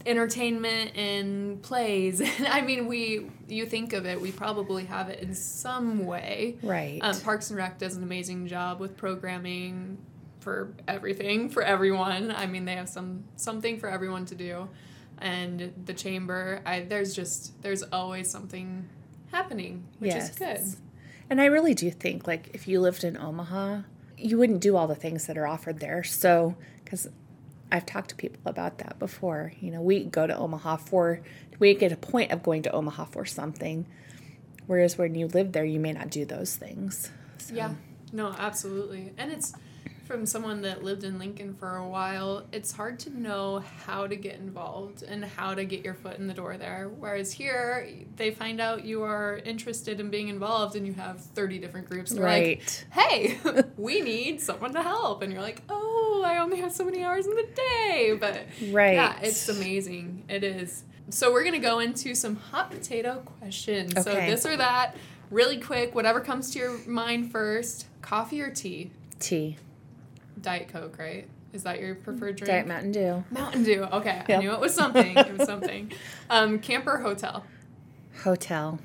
entertainment 0.07 0.97
and 0.97 1.63
plays. 1.63 2.23
I 2.49 2.61
mean, 2.61 2.87
we 2.87 3.31
you 3.49 3.67
think 3.67 3.93
of 3.93 4.07
it, 4.07 4.21
we 4.21 4.33
probably 4.33 4.85
have 4.85 5.09
it 5.09 5.21
in 5.21 5.35
some 5.35 6.07
way. 6.07 6.57
right. 6.63 6.99
Um, 7.03 7.21
Parks 7.21 7.51
and 7.51 7.57
Rec 7.57 7.79
does 7.79 7.97
an 7.97 8.03
amazing 8.03 8.47
job 8.47 8.81
with 8.81 8.97
programming 8.97 9.99
for 10.41 10.73
everything 10.87 11.49
for 11.49 11.63
everyone. 11.63 12.31
I 12.31 12.47
mean, 12.47 12.65
they 12.65 12.75
have 12.75 12.89
some 12.89 13.25
something 13.37 13.79
for 13.79 13.89
everyone 13.89 14.25
to 14.27 14.35
do, 14.35 14.69
and 15.19 15.73
the 15.85 15.95
chamber. 15.95 16.63
I 16.65 16.81
there's 16.81 17.15
just 17.15 17.61
there's 17.63 17.83
always 17.83 18.31
something 18.31 18.89
happening, 19.31 19.85
which 19.99 20.15
is 20.15 20.31
good. 20.31 20.61
And 21.31 21.41
I 21.41 21.47
really 21.47 21.75
do 21.75 21.91
think, 21.91 22.27
like, 22.27 22.51
if 22.55 22.67
you 22.67 22.81
lived 22.81 23.05
in 23.05 23.17
Omaha, 23.17 23.83
you 24.17 24.39
wouldn't 24.39 24.61
do 24.61 24.77
all 24.77 24.87
the 24.87 24.95
things 24.95 25.27
that 25.27 25.37
are 25.37 25.47
offered 25.47 25.79
there. 25.81 26.03
So, 26.03 26.57
because 26.85 27.09
I've 27.71 27.87
talked 27.87 28.11
to 28.11 28.17
people 28.17 28.41
about 28.47 28.79
that 28.79 28.99
before. 28.99 29.53
You 29.61 29.71
know, 29.71 29.81
we 29.81 30.05
go 30.05 30.27
to 30.27 30.37
Omaha 30.37 30.77
for, 30.77 31.21
we 31.59 31.75
get 31.75 31.93
a 31.93 31.97
point 31.97 32.33
of 32.33 32.43
going 32.43 32.63
to 32.63 32.71
Omaha 32.73 33.07
for 33.07 33.25
something. 33.25 33.87
Whereas 34.67 34.99
when 34.99 35.15
you 35.15 35.29
live 35.29 35.53
there, 35.53 35.65
you 35.65 35.81
may 35.81 35.93
not 35.93 36.11
do 36.11 36.25
those 36.25 36.57
things. 36.57 37.11
So, 37.39 37.55
Yeah, 37.55 37.75
no, 38.13 38.35
absolutely, 38.39 39.13
and 39.17 39.33
it's 39.33 39.55
from 40.09 40.25
someone 40.25 40.63
that 40.63 40.83
lived 40.83 41.05
in 41.05 41.19
Lincoln 41.19 41.55
for 41.55 41.77
a 41.77 41.87
while, 41.87 42.47
it's 42.51 42.73
hard 42.73 42.99
to 43.01 43.11
know 43.11 43.63
how 43.85 44.07
to 44.07 44.17
get 44.17 44.37
involved 44.37 45.03
and 45.03 45.23
how 45.23 45.55
to 45.55 45.67
get 45.67 45.85
your 45.85 45.93
foot 45.93 46.17
in 46.17 46.27
the 46.27 46.33
door 46.33 46.57
there. 46.57 46.91
Whereas 46.99 47.31
here, 47.31 47.87
they 48.17 48.31
find 48.31 48.59
out 48.59 48.87
you 48.87 49.03
are 49.03 49.37
interested 49.45 50.01
in 50.01 50.09
being 50.09 50.29
involved 50.29 50.77
and 50.77 50.87
you 50.87 50.95
have 50.95 51.21
30 51.21 51.59
different 51.59 51.91
groups. 51.91 52.13
Right. 52.13 52.59
like, 52.59 52.87
hey, 52.91 53.39
we 53.77 54.01
need 54.01 54.41
someone 54.41 54.73
to 54.73 54.83
help. 54.83 55.21
And 55.21 55.31
you're 55.31 55.43
like, 55.43 55.61
oh, 55.69 55.98
I 56.25 56.39
only 56.39 56.59
have 56.61 56.73
so 56.73 56.85
many 56.85 57.03
hours 57.05 57.27
in 57.27 57.35
the 57.35 57.47
day. 57.55 58.17
But 58.19 58.45
Right. 58.71 58.95
yeah, 58.95 59.19
it's 59.21 59.49
amazing. 59.49 60.25
It 60.29 60.43
is. 60.45 60.85
So 61.11 61.33
we're 61.33 61.43
going 61.43 61.55
to 61.55 61.59
go 61.67 61.79
into 61.79 62.15
some 62.15 62.37
hot 62.37 62.71
potato 62.71 63.23
questions. 63.41 63.93
Okay. 63.97 64.03
So 64.03 64.15
this 64.15 64.45
or 64.47 64.57
that, 64.57 64.95
really 65.31 65.59
quick, 65.59 65.95
whatever 65.95 66.21
comes 66.21 66.51
to 66.53 66.59
your 66.59 66.79
mind 66.87 67.31
first. 67.33 67.87
Coffee 68.03 68.41
or 68.43 68.51
tea? 68.51 68.91
Tea. 69.19 69.57
Diet 70.41 70.69
Coke, 70.69 70.99
right? 70.99 71.27
Is 71.53 71.63
that 71.63 71.81
your 71.81 71.95
preferred 71.95 72.37
drink? 72.37 72.49
Diet 72.51 72.67
Mountain 72.67 72.93
Dew. 72.93 73.25
Mountain 73.31 73.65
Dew. 73.65 73.85
Okay, 73.85 74.23
I 74.29 74.37
knew 74.37 74.53
it 74.53 74.61
was 74.61 74.75
something. 74.75 75.17
It 75.17 75.37
was 75.39 75.47
something. 75.49 75.91
Um, 76.29 76.59
camper 76.59 76.99
hotel. 76.99 77.45
Hotel. 78.23 78.79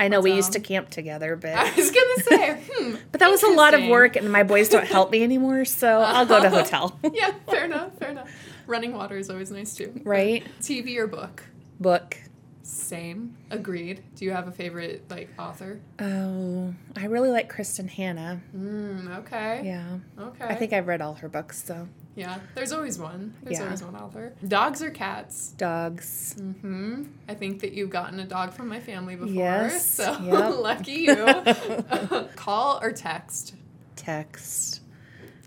I 0.00 0.08
know 0.08 0.20
we 0.20 0.32
used 0.32 0.52
to 0.54 0.60
camp 0.60 0.90
together, 0.90 1.36
but 1.36 1.54
I 1.56 1.72
was 1.76 1.90
gonna 1.90 2.22
say, 2.22 2.60
hmm. 2.72 2.94
but 3.12 3.20
that 3.20 3.30
was 3.30 3.42
a 3.42 3.50
lot 3.50 3.74
of 3.74 3.86
work, 3.86 4.16
and 4.16 4.32
my 4.32 4.42
boys 4.42 4.68
don't 4.68 4.86
help 4.86 5.10
me 5.12 5.22
anymore, 5.22 5.64
so 5.66 6.00
I'll 6.00 6.26
go 6.26 6.42
to 6.42 6.48
hotel. 6.58 6.98
Yeah, 7.12 7.32
fair 7.48 7.66
enough. 7.66 7.96
Fair 7.98 8.10
enough. 8.10 8.30
Running 8.66 8.94
water 8.94 9.16
is 9.18 9.28
always 9.30 9.50
nice 9.50 9.74
too. 9.76 10.00
right? 10.04 10.44
TV 10.60 10.96
or 10.96 11.06
book? 11.06 11.44
Book. 11.78 12.16
Same. 12.62 13.36
Agreed. 13.50 14.02
Do 14.16 14.24
you 14.24 14.30
have 14.30 14.46
a 14.48 14.52
favorite 14.52 15.04
like 15.10 15.28
author? 15.38 15.80
Oh, 15.98 16.72
I 16.96 17.06
really 17.06 17.30
like 17.30 17.52
Kristin 17.52 17.88
Hannah. 17.88 18.40
Mm, 18.56 19.18
okay. 19.18 19.62
Yeah, 19.64 19.98
Okay. 20.18 20.44
I 20.44 20.54
think 20.54 20.72
I've 20.72 20.86
read 20.86 21.00
all 21.02 21.14
her 21.14 21.28
books. 21.28 21.62
So 21.64 21.88
Yeah. 22.16 22.38
There's 22.54 22.72
always 22.72 22.98
one. 22.98 23.34
There's 23.42 23.58
Yeah. 23.58 23.64
always 23.66 23.82
one 23.82 23.96
author. 23.96 24.32
Dogs 24.46 24.82
or 24.82 24.90
cats? 24.90 25.50
dogs. 25.56 26.34
Hmm. 26.38 27.04
I 27.28 27.34
think 27.34 27.60
that 27.60 27.72
you've 27.72 27.90
gotten 27.90 28.18
a 28.20 28.26
dog 28.26 28.52
from 28.52 28.68
my 28.68 28.80
family 28.80 29.14
before. 29.16 29.32
Yes, 29.32 29.88
So 29.94 30.18
yep. 30.22 30.58
lucky 30.58 30.92
you. 30.92 32.26
Call 32.36 32.80
or 32.82 32.92
text? 32.92 33.54
text. 33.96 34.80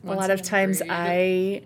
Once 0.03 0.17
a 0.17 0.21
lot 0.21 0.29
of 0.31 0.41
times 0.41 0.79
agreed. 0.81 0.91
I 0.93 1.61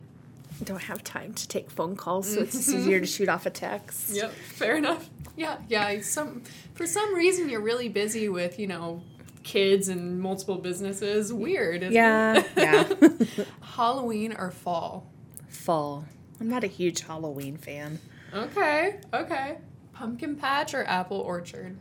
don't 0.63 0.81
have 0.83 1.03
time 1.03 1.33
to 1.33 1.47
take 1.47 1.69
phone 1.69 1.95
calls, 1.95 2.33
so 2.33 2.41
it's 2.41 2.55
easier 2.73 2.99
to 2.99 3.05
shoot 3.05 3.29
off 3.29 3.45
a 3.45 3.49
text. 3.49 4.09
Yep, 4.15 4.31
fair 4.31 4.77
enough. 4.77 5.09
Yeah, 5.35 5.57
yeah. 5.69 6.01
Some 6.01 6.43
for 6.73 6.87
some 6.87 7.13
reason 7.13 7.49
you're 7.49 7.61
really 7.61 7.89
busy 7.89 8.29
with 8.29 8.57
you 8.57 8.67
know 8.67 9.01
kids 9.47 9.87
and 9.87 10.19
multiple 10.19 10.57
businesses. 10.57 11.31
Weird. 11.33 11.81
Isn't 11.81 11.93
Yeah, 11.93 12.43
It? 12.55 13.27
yeah. 13.37 13.45
Halloween 13.61 14.35
or 14.37 14.51
fall? 14.51 15.09
Fall. 15.47 16.05
I'm 16.39 16.49
not 16.49 16.63
a 16.63 16.67
huge 16.67 17.01
Halloween 17.01 17.57
fan. 17.57 17.99
Okay, 18.33 18.99
okay. 19.13 19.57
Pumpkin 19.93 20.35
patch 20.35 20.73
or 20.73 20.83
apple 20.83 21.17
orchard? 21.17 21.77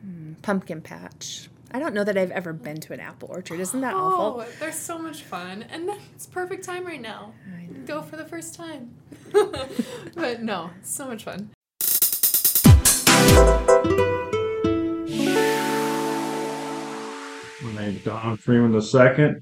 Hmm, 0.00 0.32
pumpkin 0.42 0.80
patch. 0.80 1.48
I 1.70 1.78
don't 1.78 1.94
know 1.94 2.02
that 2.02 2.18
I've 2.18 2.30
ever 2.32 2.52
been 2.52 2.80
to 2.80 2.92
an 2.92 3.00
apple 3.00 3.28
orchard. 3.30 3.60
Isn't 3.60 3.82
that 3.82 3.94
oh, 3.94 3.98
awful? 3.98 4.46
they're 4.58 4.72
so 4.72 4.98
much 4.98 5.22
fun, 5.22 5.64
and 5.70 5.88
it's 6.14 6.26
perfect 6.26 6.64
time 6.64 6.84
right 6.84 7.00
now. 7.00 7.32
Go 7.86 8.02
for 8.02 8.16
the 8.16 8.24
first 8.24 8.54
time. 8.54 8.94
but 10.14 10.42
no, 10.42 10.70
it's 10.80 10.90
so 10.90 11.06
much 11.06 11.24
fun. 11.24 11.50
Name's 17.82 18.04
Don 18.04 18.36
Freeman 18.36 18.72
II. 18.74 19.34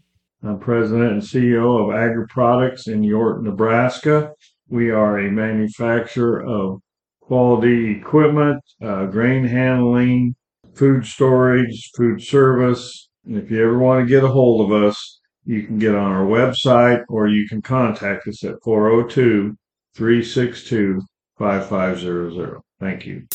I'm 0.42 0.58
president 0.58 1.12
and 1.12 1.22
CEO 1.22 1.84
of 1.84 1.94
Agri 1.94 2.26
Products 2.28 2.88
in 2.88 3.02
York, 3.02 3.42
Nebraska. 3.42 4.32
We 4.68 4.90
are 4.90 5.18
a 5.18 5.30
manufacturer 5.30 6.42
of 6.42 6.80
quality 7.20 7.90
equipment, 7.98 8.62
uh, 8.82 9.06
grain 9.06 9.44
handling, 9.44 10.34
food 10.74 11.04
storage, 11.04 11.90
food 11.94 12.22
service. 12.22 13.10
And 13.26 13.36
if 13.36 13.50
you 13.50 13.62
ever 13.62 13.78
want 13.78 14.02
to 14.02 14.08
get 14.08 14.24
a 14.24 14.28
hold 14.28 14.72
of 14.72 14.82
us, 14.84 15.20
you 15.44 15.64
can 15.64 15.78
get 15.78 15.94
on 15.94 16.10
our 16.10 16.24
website 16.24 17.04
or 17.08 17.28
you 17.28 17.46
can 17.46 17.60
contact 17.60 18.26
us 18.26 18.42
at 18.44 18.54
402 18.64 19.54
362 19.94 21.02
5500. 21.38 22.60
Thank 22.78 23.06
you. 23.06 23.26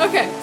Okay, 0.00 0.33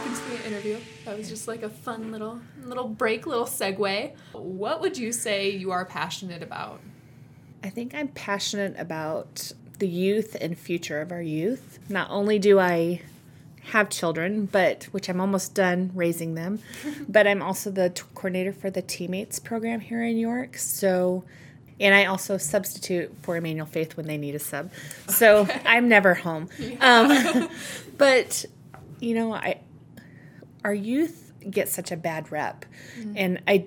back 0.00 0.08
into 0.08 0.42
the 0.42 0.46
interview. 0.46 0.78
That 1.04 1.16
was 1.16 1.28
just 1.28 1.48
like 1.48 1.62
a 1.62 1.68
fun 1.68 2.12
little 2.12 2.40
little 2.64 2.88
break, 2.88 3.26
little 3.26 3.44
segue. 3.44 4.12
What 4.32 4.80
would 4.80 4.96
you 4.96 5.12
say 5.12 5.50
you 5.50 5.70
are 5.72 5.84
passionate 5.84 6.42
about? 6.42 6.80
I 7.62 7.68
think 7.68 7.94
I'm 7.94 8.08
passionate 8.08 8.74
about 8.78 9.52
the 9.78 9.88
youth 9.88 10.36
and 10.40 10.58
future 10.58 11.00
of 11.00 11.12
our 11.12 11.22
youth. 11.22 11.78
Not 11.88 12.10
only 12.10 12.38
do 12.38 12.58
I 12.58 13.02
have 13.64 13.90
children, 13.90 14.46
but 14.46 14.84
which 14.84 15.08
I'm 15.08 15.20
almost 15.20 15.54
done 15.54 15.90
raising 15.94 16.34
them, 16.34 16.60
but 17.08 17.26
I'm 17.26 17.42
also 17.42 17.70
the 17.70 17.90
t- 17.90 18.02
coordinator 18.14 18.52
for 18.52 18.70
the 18.70 18.82
Teammates 18.82 19.38
program 19.38 19.80
here 19.80 20.02
in 20.02 20.16
York. 20.16 20.56
So, 20.56 21.24
and 21.78 21.94
I 21.94 22.06
also 22.06 22.38
substitute 22.38 23.14
for 23.22 23.36
Emmanuel 23.36 23.66
Faith 23.66 23.96
when 23.96 24.06
they 24.06 24.16
need 24.16 24.34
a 24.34 24.38
sub. 24.38 24.70
So 25.08 25.46
I'm 25.66 25.88
never 25.88 26.14
home. 26.14 26.48
Um, 26.80 27.50
but 27.98 28.46
you 29.00 29.14
know, 29.14 29.34
I 29.34 29.60
our 30.64 30.74
youth 30.74 31.32
get 31.48 31.68
such 31.68 31.90
a 31.90 31.96
bad 31.96 32.30
rep, 32.30 32.64
and 33.16 33.40
I 33.48 33.66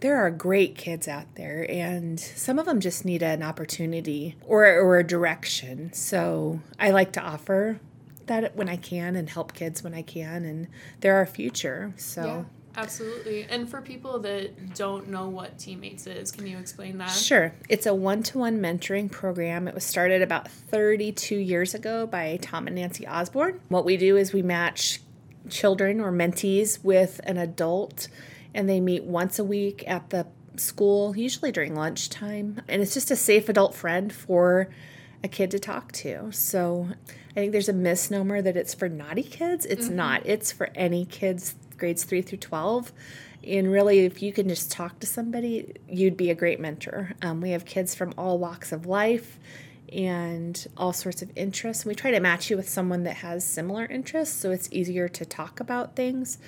there 0.00 0.16
are 0.16 0.30
great 0.30 0.74
kids 0.74 1.06
out 1.06 1.32
there 1.36 1.64
and 1.70 2.18
some 2.18 2.58
of 2.58 2.66
them 2.66 2.80
just 2.80 3.04
need 3.04 3.22
an 3.22 3.42
opportunity 3.42 4.34
or, 4.44 4.64
or 4.64 4.98
a 4.98 5.06
direction 5.06 5.92
so 5.92 6.60
i 6.78 6.90
like 6.90 7.12
to 7.12 7.20
offer 7.20 7.78
that 8.26 8.56
when 8.56 8.68
i 8.68 8.76
can 8.76 9.14
and 9.14 9.30
help 9.30 9.52
kids 9.52 9.84
when 9.84 9.94
i 9.94 10.02
can 10.02 10.44
and 10.44 10.66
they're 11.00 11.14
our 11.14 11.26
future 11.26 11.92
so 11.96 12.24
Yeah, 12.24 12.44
absolutely. 12.82 13.44
And 13.44 13.70
for 13.70 13.80
people 13.80 14.18
that 14.20 14.74
don't 14.74 15.08
know 15.08 15.28
what 15.28 15.58
Teammates 15.58 16.06
is, 16.06 16.30
can 16.30 16.46
you 16.46 16.58
explain 16.58 16.98
that? 16.98 17.10
Sure. 17.10 17.54
It's 17.68 17.86
a 17.86 17.94
one 17.94 18.22
to 18.24 18.38
one 18.38 18.58
mentoring 18.58 19.10
program. 19.10 19.66
It 19.66 19.74
was 19.74 19.84
started 19.84 20.20
about 20.20 20.50
32 20.50 21.36
years 21.36 21.74
ago 21.74 22.06
by 22.06 22.38
Tom 22.42 22.66
and 22.66 22.76
Nancy 22.76 23.06
Osborne. 23.06 23.60
What 23.68 23.84
we 23.84 23.96
do 23.96 24.16
is 24.16 24.32
we 24.32 24.42
match 24.42 25.00
children 25.48 26.00
or 26.00 26.12
mentees 26.12 26.82
with 26.84 27.20
an 27.24 27.36
adult, 27.36 28.08
and 28.54 28.68
they 28.68 28.80
meet 28.80 29.04
once 29.04 29.38
a 29.38 29.44
week 29.44 29.84
at 29.86 30.10
the 30.10 30.26
school, 30.56 31.16
usually 31.16 31.52
during 31.52 31.74
lunchtime. 31.74 32.62
And 32.68 32.80
it's 32.80 32.94
just 32.94 33.10
a 33.10 33.16
safe 33.16 33.48
adult 33.48 33.74
friend 33.74 34.12
for 34.12 34.68
a 35.22 35.28
kid 35.28 35.50
to 35.50 35.58
talk 35.58 35.92
to. 35.92 36.30
So 36.32 36.88
I 37.30 37.34
think 37.34 37.52
there's 37.52 37.68
a 37.68 37.74
misnomer 37.74 38.40
that 38.42 38.56
it's 38.56 38.74
for 38.74 38.88
naughty 38.88 39.22
kids. 39.22 39.66
It's 39.66 39.88
not, 39.88 40.24
it's 40.24 40.52
for 40.52 40.70
any 40.74 41.04
kids 41.04 41.54
grades 41.76 42.04
3 42.04 42.22
through 42.22 42.38
12 42.38 42.92
and 43.44 43.70
really 43.70 44.00
if 44.00 44.22
you 44.22 44.32
can 44.32 44.48
just 44.48 44.70
talk 44.70 44.98
to 45.00 45.06
somebody 45.06 45.74
you'd 45.88 46.16
be 46.16 46.30
a 46.30 46.34
great 46.34 46.60
mentor 46.60 47.12
um, 47.22 47.40
we 47.40 47.50
have 47.50 47.64
kids 47.64 47.94
from 47.94 48.12
all 48.16 48.38
walks 48.38 48.72
of 48.72 48.86
life 48.86 49.38
and 49.92 50.66
all 50.76 50.92
sorts 50.92 51.22
of 51.22 51.30
interests 51.36 51.84
And 51.84 51.90
we 51.90 51.94
try 51.94 52.10
to 52.10 52.20
match 52.20 52.50
you 52.50 52.56
with 52.56 52.68
someone 52.68 53.04
that 53.04 53.16
has 53.18 53.44
similar 53.44 53.84
interests 53.86 54.34
so 54.38 54.50
it's 54.50 54.68
easier 54.72 55.08
to 55.08 55.24
talk 55.24 55.60
about 55.60 55.94
things 55.96 56.38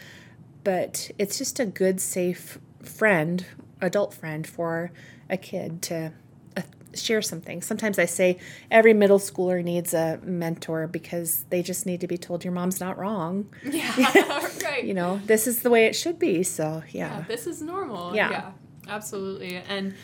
but 0.64 1.10
it's 1.18 1.38
just 1.38 1.60
a 1.60 1.66
good 1.66 2.00
safe 2.00 2.58
friend 2.82 3.46
adult 3.80 4.12
friend 4.14 4.46
for 4.46 4.90
a 5.30 5.36
kid 5.36 5.80
to 5.82 6.12
uh, 6.56 6.62
share 6.94 7.22
something 7.22 7.62
sometimes 7.62 7.98
i 7.98 8.04
say 8.04 8.38
every 8.70 8.92
middle 8.92 9.18
schooler 9.20 9.62
needs 9.62 9.94
a 9.94 10.18
mentor 10.24 10.86
because 10.88 11.44
they 11.50 11.62
just 11.62 11.86
need 11.86 12.00
to 12.00 12.06
be 12.08 12.18
told 12.18 12.42
your 12.44 12.52
mom's 12.52 12.80
not 12.80 12.98
wrong 12.98 13.46
Yeah, 13.64 13.94
right. 14.64 14.82
you 14.84 14.94
know 14.94 15.20
this 15.26 15.46
is 15.46 15.62
the 15.62 15.70
way 15.70 15.86
it 15.86 15.94
should 15.94 16.18
be 16.18 16.42
so 16.42 16.82
yeah, 16.90 17.18
yeah 17.18 17.24
this 17.28 17.46
is 17.46 17.62
normal. 17.62 18.14
Yeah. 18.16 18.30
yeah, 18.30 18.50
absolutely. 18.88 19.56
And 19.56 19.94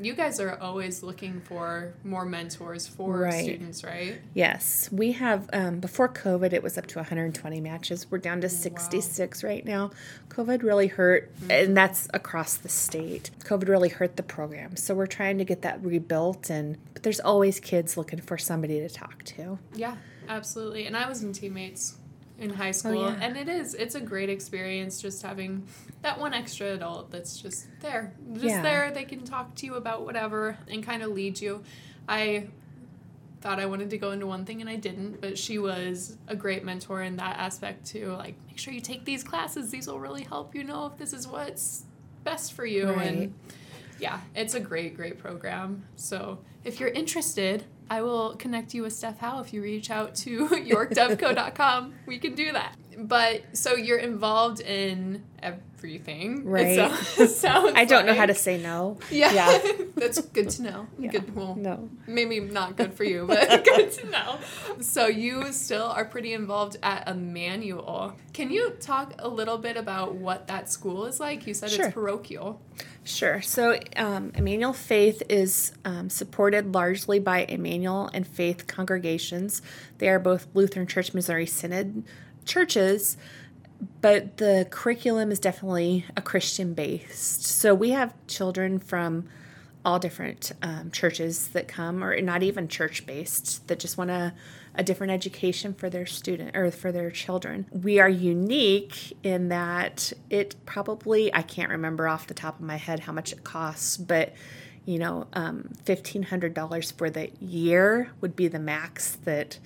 you 0.00 0.12
guys 0.14 0.40
are 0.40 0.58
always 0.60 1.02
looking 1.02 1.40
for 1.42 1.94
more 2.02 2.24
mentors 2.24 2.86
for 2.86 3.16
Right. 3.18 3.44
students, 3.44 3.84
right? 3.84 4.20
yes 4.34 4.88
we 4.92 5.12
have 5.12 5.48
um, 5.52 5.80
before 5.80 6.08
covid 6.08 6.52
it 6.52 6.62
was 6.62 6.76
up 6.76 6.86
to 6.86 6.98
120 6.98 7.60
matches 7.60 8.10
we're 8.10 8.18
down 8.18 8.40
to 8.40 8.48
66 8.48 9.44
right 9.44 9.64
now 9.64 9.90
covid 10.28 10.62
really 10.62 10.88
hurt 10.88 11.30
and 11.48 11.76
that's 11.76 12.08
across 12.12 12.56
the 12.56 12.68
state 12.68 13.30
covid 13.40 13.68
really 13.68 13.88
hurt 13.88 14.16
the 14.16 14.22
program 14.22 14.76
so 14.76 14.94
we're 14.94 15.06
trying 15.06 15.38
to 15.38 15.44
get 15.44 15.62
that 15.62 15.82
rebuilt 15.84 16.50
and 16.50 16.76
but 16.92 17.02
there's 17.02 17.20
always 17.20 17.60
kids 17.60 17.96
looking 17.96 18.20
for 18.20 18.36
somebody 18.38 18.80
to 18.80 18.88
talk 18.88 19.22
to 19.24 19.58
Yeah, 19.74 19.96
absolutely. 20.28 20.86
And 20.86 20.96
I 20.96 21.08
was 21.08 21.22
in 21.22 21.32
teammates 21.32 21.98
in 22.38 22.50
high 22.50 22.72
school, 22.72 22.98
Oh, 23.04 23.08
yeah. 23.10 23.18
and 23.20 23.36
it 23.36 23.48
is 23.48 23.74
it's 23.74 23.94
a 23.94 24.00
great 24.00 24.28
experience 24.28 25.00
just 25.00 25.22
having 25.22 25.66
that 26.04 26.20
one 26.20 26.32
extra 26.34 26.74
adult 26.74 27.10
that's 27.10 27.38
just 27.40 27.66
there, 27.80 28.14
just 28.34 28.44
Yeah. 28.44 28.62
there. 28.62 28.90
They 28.92 29.04
can 29.04 29.24
talk 29.24 29.54
to 29.56 29.66
you 29.66 29.74
about 29.74 30.04
whatever 30.04 30.56
and 30.68 30.84
kind 30.84 31.02
of 31.02 31.10
lead 31.10 31.40
you. 31.40 31.62
I 32.08 32.48
thought 33.40 33.58
I 33.58 33.66
wanted 33.66 33.90
to 33.90 33.98
go 33.98 34.12
into 34.12 34.26
one 34.26 34.44
thing 34.44 34.60
and 34.60 34.70
I 34.70 34.76
didn't, 34.76 35.20
but 35.20 35.36
she 35.38 35.58
was 35.58 36.16
a 36.28 36.36
great 36.36 36.64
mentor 36.64 37.02
in 37.02 37.16
that 37.16 37.38
aspect 37.38 37.86
too. 37.86 38.12
Like, 38.12 38.34
make 38.46 38.58
sure 38.58 38.72
you 38.72 38.80
take 38.80 39.04
these 39.04 39.24
classes. 39.24 39.70
These 39.70 39.86
will 39.86 39.98
really 40.00 40.22
help 40.22 40.54
you 40.54 40.62
know 40.64 40.86
if 40.86 40.96
this 40.98 41.12
is 41.12 41.26
what's 41.26 41.84
best 42.22 42.52
for 42.52 42.64
you. 42.66 42.90
Right. 42.90 43.06
And 43.06 43.34
yeah, 43.98 44.20
it's 44.34 44.54
a 44.54 44.60
great, 44.60 44.96
great 44.96 45.18
program. 45.18 45.84
So 45.96 46.38
if 46.64 46.80
you're 46.80 46.88
interested, 46.90 47.64
I 47.90 48.02
will 48.02 48.34
connect 48.36 48.72
you 48.74 48.82
with 48.82 48.92
Steph 48.94 49.18
Howe 49.18 49.40
if 49.40 49.52
you 49.52 49.62
reach 49.62 49.90
out 49.90 50.14
to 50.16 50.48
yorkdevco.com. 50.48 51.94
we 52.06 52.18
can 52.18 52.34
do 52.34 52.52
that. 52.52 52.76
But 52.98 53.42
so 53.56 53.74
you're 53.74 53.98
involved 53.98 54.60
in 54.60 55.22
everything. 55.42 56.44
Right. 56.44 56.90
sounds 57.28 57.72
I 57.76 57.84
don't 57.84 58.06
know 58.06 58.14
how 58.14 58.26
to 58.26 58.34
say 58.34 58.60
no. 58.62 58.98
Yeah, 59.10 59.32
Yeah. 59.32 59.72
that's 59.96 60.20
good 60.20 60.48
to 60.50 60.62
know. 60.62 60.86
Good. 60.98 61.34
Well, 61.34 61.54
No. 61.56 61.90
maybe 62.06 62.40
not 62.40 62.76
good 62.76 62.94
for 62.94 63.04
you, 63.04 63.26
but 63.28 63.64
good 63.64 63.92
to 63.92 64.06
know. 64.10 64.38
So 64.80 65.06
you 65.06 65.52
still 65.52 65.84
are 65.86 66.04
pretty 66.04 66.32
involved 66.32 66.76
at 66.82 67.06
Emmanuel. 67.08 68.16
Can 68.32 68.50
you 68.50 68.70
talk 68.70 69.14
a 69.18 69.28
little 69.28 69.58
bit 69.58 69.76
about 69.76 70.14
what 70.14 70.46
that 70.46 70.70
school 70.70 71.04
is 71.04 71.20
like? 71.20 71.46
You 71.46 71.54
said 71.54 71.70
Sure. 71.70 71.86
it's 71.86 71.94
parochial. 71.94 72.62
Sure. 73.04 73.42
So, 73.42 73.78
um, 73.96 74.32
Emmanuel 74.34 74.72
Faith 74.72 75.22
is 75.28 75.72
um, 75.84 76.08
supported 76.08 76.72
largely 76.74 77.18
by 77.18 77.44
Emmanuel 77.46 78.08
and 78.14 78.26
Faith 78.26 78.66
congregations. 78.66 79.60
They 79.98 80.08
are 80.08 80.18
both 80.18 80.46
Lutheran 80.54 80.86
Church 80.86 81.12
Missouri 81.12 81.44
Synod 81.44 82.04
churches, 82.44 83.16
but 84.00 84.38
the 84.38 84.66
curriculum 84.70 85.30
is 85.30 85.38
definitely 85.38 86.04
a 86.16 86.22
Christian 86.22 86.74
based. 86.74 87.44
So, 87.44 87.74
we 87.74 87.90
have 87.90 88.14
children 88.26 88.78
from 88.78 89.28
all 89.84 89.98
different 89.98 90.52
um, 90.62 90.90
churches 90.90 91.48
that 91.48 91.68
come, 91.68 92.02
or 92.02 92.18
not 92.20 92.42
even 92.42 92.68
church 92.68 93.04
based, 93.04 93.66
that 93.68 93.78
just 93.78 93.98
want 93.98 94.10
a, 94.10 94.32
a 94.74 94.82
different 94.82 95.12
education 95.12 95.74
for 95.74 95.90
their 95.90 96.06
student 96.06 96.56
or 96.56 96.70
for 96.70 96.90
their 96.90 97.10
children. 97.10 97.66
We 97.70 98.00
are 98.00 98.08
unique 98.08 99.16
in 99.22 99.48
that 99.50 100.12
it 100.30 100.56
probably, 100.64 101.32
I 101.34 101.42
can't 101.42 101.70
remember 101.70 102.08
off 102.08 102.26
the 102.26 102.34
top 102.34 102.58
of 102.58 102.64
my 102.64 102.76
head 102.76 103.00
how 103.00 103.12
much 103.12 103.32
it 103.32 103.44
costs, 103.44 103.96
but 103.96 104.32
you 104.86 104.98
know, 104.98 105.26
um, 105.32 105.70
$1,500 105.86 106.92
for 106.92 107.08
the 107.08 107.30
year 107.40 108.10
would 108.20 108.36
be 108.36 108.48
the 108.48 108.58
max 108.58 109.16
that 109.24 109.58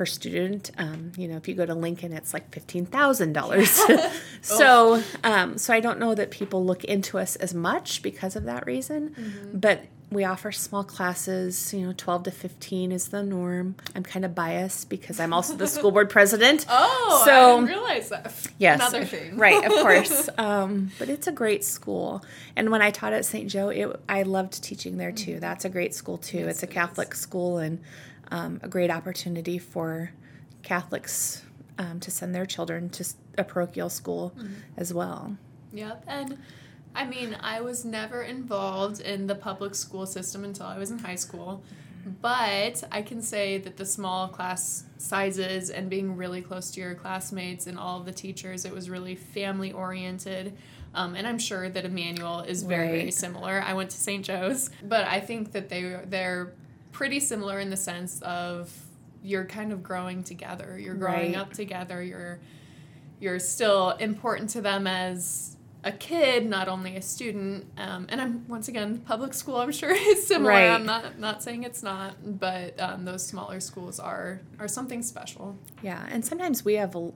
per 0.00 0.06
student. 0.06 0.70
Um, 0.78 1.12
you 1.18 1.28
know, 1.28 1.36
if 1.36 1.46
you 1.46 1.54
go 1.54 1.66
to 1.66 1.74
Lincoln, 1.74 2.14
it's 2.14 2.32
like 2.32 2.50
$15,000. 2.52 4.10
so, 4.40 5.02
um, 5.22 5.58
so 5.58 5.74
I 5.74 5.80
don't 5.80 5.98
know 5.98 6.14
that 6.14 6.30
people 6.30 6.64
look 6.64 6.84
into 6.84 7.18
us 7.18 7.36
as 7.36 7.52
much 7.52 8.00
because 8.00 8.34
of 8.34 8.44
that 8.44 8.64
reason, 8.64 9.50
but 9.52 9.84
we 10.10 10.24
offer 10.24 10.52
small 10.52 10.84
classes, 10.84 11.74
you 11.74 11.86
know, 11.86 11.92
12 11.94 12.22
to 12.22 12.30
15 12.30 12.92
is 12.92 13.08
the 13.08 13.22
norm. 13.22 13.74
I'm 13.94 14.02
kind 14.02 14.24
of 14.24 14.34
biased 14.34 14.88
because 14.88 15.20
I'm 15.20 15.34
also 15.34 15.54
the 15.54 15.66
school 15.66 15.90
board 15.90 16.08
president. 16.18 16.64
Oh, 16.70 17.22
So- 17.26 17.58
I 17.58 17.60
didn't 17.60 17.68
realize 17.68 18.08
that. 18.08 18.46
Yes. 18.56 18.80
Another 18.80 19.04
thing. 19.04 19.36
right, 19.36 19.62
of 19.62 19.70
course. 19.70 20.30
Um, 20.38 20.92
but 20.98 21.10
it's 21.10 21.26
a 21.26 21.32
great 21.32 21.62
school. 21.62 22.24
And 22.56 22.70
when 22.70 22.80
I 22.80 22.90
taught 22.90 23.12
at 23.12 23.26
St. 23.26 23.50
Joe, 23.50 23.68
it, 23.68 24.00
I 24.08 24.22
loved 24.22 24.64
teaching 24.64 24.96
there 24.96 25.12
too. 25.12 25.40
That's 25.40 25.66
a 25.66 25.68
great 25.68 25.94
school 25.94 26.16
too. 26.16 26.48
it's 26.48 26.62
a 26.62 26.66
it. 26.66 26.70
Catholic 26.70 27.14
school 27.14 27.58
and 27.58 27.80
um, 28.30 28.60
a 28.62 28.68
great 28.68 28.90
opportunity 28.90 29.58
for 29.58 30.12
Catholics 30.62 31.42
um, 31.78 32.00
to 32.00 32.10
send 32.10 32.34
their 32.34 32.46
children 32.46 32.90
to 32.90 33.04
a 33.38 33.44
parochial 33.44 33.88
school 33.88 34.34
as 34.76 34.92
well. 34.92 35.36
Yep. 35.72 36.04
And 36.06 36.38
I 36.94 37.06
mean, 37.06 37.36
I 37.40 37.60
was 37.60 37.84
never 37.84 38.22
involved 38.22 39.00
in 39.00 39.26
the 39.26 39.34
public 39.34 39.74
school 39.74 40.06
system 40.06 40.44
until 40.44 40.66
I 40.66 40.78
was 40.78 40.90
in 40.90 40.98
high 40.98 41.14
school. 41.14 41.62
But 42.22 42.82
I 42.90 43.02
can 43.02 43.20
say 43.20 43.58
that 43.58 43.76
the 43.76 43.84
small 43.84 44.28
class 44.28 44.84
sizes 44.96 45.70
and 45.70 45.90
being 45.90 46.16
really 46.16 46.40
close 46.40 46.70
to 46.72 46.80
your 46.80 46.94
classmates 46.94 47.66
and 47.66 47.78
all 47.78 48.00
of 48.00 48.06
the 48.06 48.12
teachers, 48.12 48.64
it 48.64 48.72
was 48.72 48.88
really 48.88 49.14
family 49.14 49.72
oriented. 49.72 50.56
Um, 50.94 51.14
and 51.14 51.26
I'm 51.26 51.38
sure 51.38 51.68
that 51.68 51.84
Emmanuel 51.84 52.40
is 52.40 52.62
very, 52.62 52.88
very 52.88 53.10
similar. 53.10 53.62
I 53.64 53.74
went 53.74 53.90
to 53.90 53.98
St. 53.98 54.24
Joe's, 54.24 54.70
but 54.82 55.06
I 55.06 55.20
think 55.20 55.52
that 55.52 55.68
they 55.68 56.00
they're 56.06 56.54
pretty 56.92 57.20
similar 57.20 57.58
in 57.60 57.70
the 57.70 57.76
sense 57.76 58.20
of 58.22 58.72
you're 59.22 59.44
kind 59.44 59.72
of 59.72 59.82
growing 59.82 60.22
together. 60.22 60.78
You're 60.78 60.94
growing 60.94 61.32
Right. 61.32 61.36
up 61.40 61.52
together. 61.52 62.02
You're 62.02 62.40
you're 63.20 63.38
still 63.38 63.90
important 63.90 64.48
to 64.50 64.62
them 64.62 64.86
as 64.86 65.56
a 65.84 65.92
kid, 65.92 66.46
not 66.46 66.68
only 66.68 66.96
a 66.96 67.02
student. 67.02 67.66
Um, 67.76 68.06
and 68.08 68.18
I'm 68.20 68.48
once 68.48 68.68
again 68.68 68.98
public 68.98 69.34
school. 69.34 69.56
I'm 69.56 69.72
sure 69.72 69.90
is 69.94 70.26
similar. 70.26 70.50
Right. 70.52 70.70
I'm 70.70 70.86
not 70.86 71.18
not 71.18 71.42
saying 71.42 71.64
it's 71.64 71.82
not, 71.82 72.14
but 72.40 72.80
um, 72.80 73.04
those 73.04 73.26
smaller 73.26 73.60
schools 73.60 73.98
are 74.00 74.40
are 74.58 74.68
something 74.68 75.02
special. 75.02 75.58
Yeah, 75.82 76.06
and 76.10 76.24
sometimes 76.24 76.64
we 76.64 76.74
have, 76.74 76.94
a- 76.94 77.12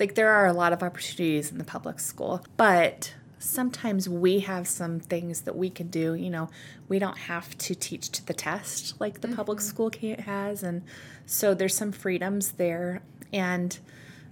like, 0.00 0.14
there 0.16 0.30
are 0.32 0.46
a 0.46 0.52
lot 0.52 0.72
of 0.72 0.82
opportunities 0.82 1.50
in 1.52 1.58
the 1.58 1.64
public 1.64 1.98
school, 2.00 2.44
but 2.56 3.14
sometimes 3.42 4.08
we 4.08 4.40
have 4.40 4.68
some 4.68 5.00
things 5.00 5.42
that 5.42 5.56
we 5.56 5.70
can 5.70 5.88
do. 5.88 6.14
You 6.14 6.30
know, 6.30 6.48
we 6.88 6.98
don't 6.98 7.18
have 7.18 7.56
to 7.58 7.74
teach 7.74 8.10
to 8.10 8.26
the 8.26 8.34
test 8.34 9.00
like 9.00 9.20
the 9.20 9.28
public 9.28 9.58
mm-hmm. 9.58 9.68
school 9.68 9.90
has, 10.24 10.62
and 10.62 10.82
so 11.26 11.54
there's 11.54 11.74
some 11.74 11.92
freedoms 11.92 12.52
there, 12.52 13.02
and 13.32 13.78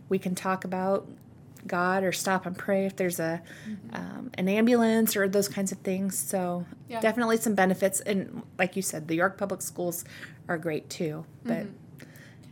we 0.09 0.19
can 0.19 0.35
talk 0.35 0.65
about 0.65 1.09
God 1.67 2.05
or 2.05 2.13
stop 2.13 2.47
and 2.47 2.57
pray 2.57 2.87
if 2.87 2.97
there's 2.97 3.21
a 3.21 3.43
mm-hmm. 3.69 3.95
um, 3.95 4.31
an 4.35 4.49
ambulance 4.49 5.17
or 5.17 5.29
those 5.29 5.49
kinds 5.49 5.73
of 5.73 5.79
things. 5.79 6.19
So 6.19 6.67
Yeah. 6.89 7.01
definitely 7.01 7.37
some 7.37 7.55
benefits, 7.55 8.01
and 8.01 8.43
like 8.59 8.77
you 8.77 8.83
said, 8.83 9.09
the 9.09 9.15
York 9.17 9.37
Public 9.37 9.63
Schools 9.63 10.05
are 10.49 10.59
great 10.59 10.89
too, 10.89 11.25
but. 11.45 11.65
Mm-hmm. 11.65 11.75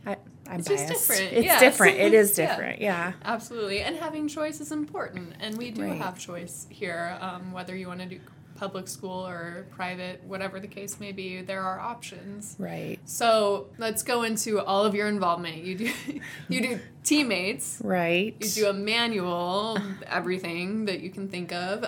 I, 0.05 0.15
I'm 0.49 0.59
It's 0.59 0.67
just 0.67 0.87
different, 0.87 1.33
It's 1.33 1.45
yes. 1.45 1.59
different. 1.59 1.97
It 1.97 2.13
is 2.13 2.35
Yeah. 2.37 2.47
different. 2.47 2.81
Yeah. 2.81 3.13
Absolutely, 3.23 3.81
and 3.81 3.95
having 3.95 4.27
choice 4.27 4.59
is 4.59 4.71
important, 4.71 5.33
and 5.39 5.57
we 5.57 5.69
do 5.71 5.83
Right. 5.83 6.01
have 6.01 6.17
choice 6.19 6.65
here. 6.69 7.17
Um, 7.21 7.51
whether 7.51 7.75
you 7.75 7.87
want 7.87 7.99
to 8.01 8.05
do 8.07 8.19
public 8.55 8.87
school 8.89 9.25
or 9.25 9.65
private, 9.71 10.21
whatever 10.25 10.59
the 10.59 10.67
case 10.67 10.99
may 10.99 11.13
be, 11.13 11.41
there 11.41 11.61
are 11.61 11.79
options. 11.79 12.55
Right. 12.59 12.99
So 13.05 13.67
let's 13.77 14.03
go 14.03 14.23
into 14.23 14.59
all 14.59 14.83
of 14.83 14.93
your 14.95 15.07
involvement. 15.07 15.57
You 15.63 15.75
do 15.75 15.91
you 16.49 16.61
do 16.61 16.79
teammates. 17.03 17.79
Right. 17.83 18.35
You 18.41 18.49
do 18.49 18.69
Emmanuel, 18.69 19.77
everything 20.07 20.85
that 20.85 20.99
you 20.99 21.09
can 21.09 21.29
think 21.29 21.53
of. 21.53 21.85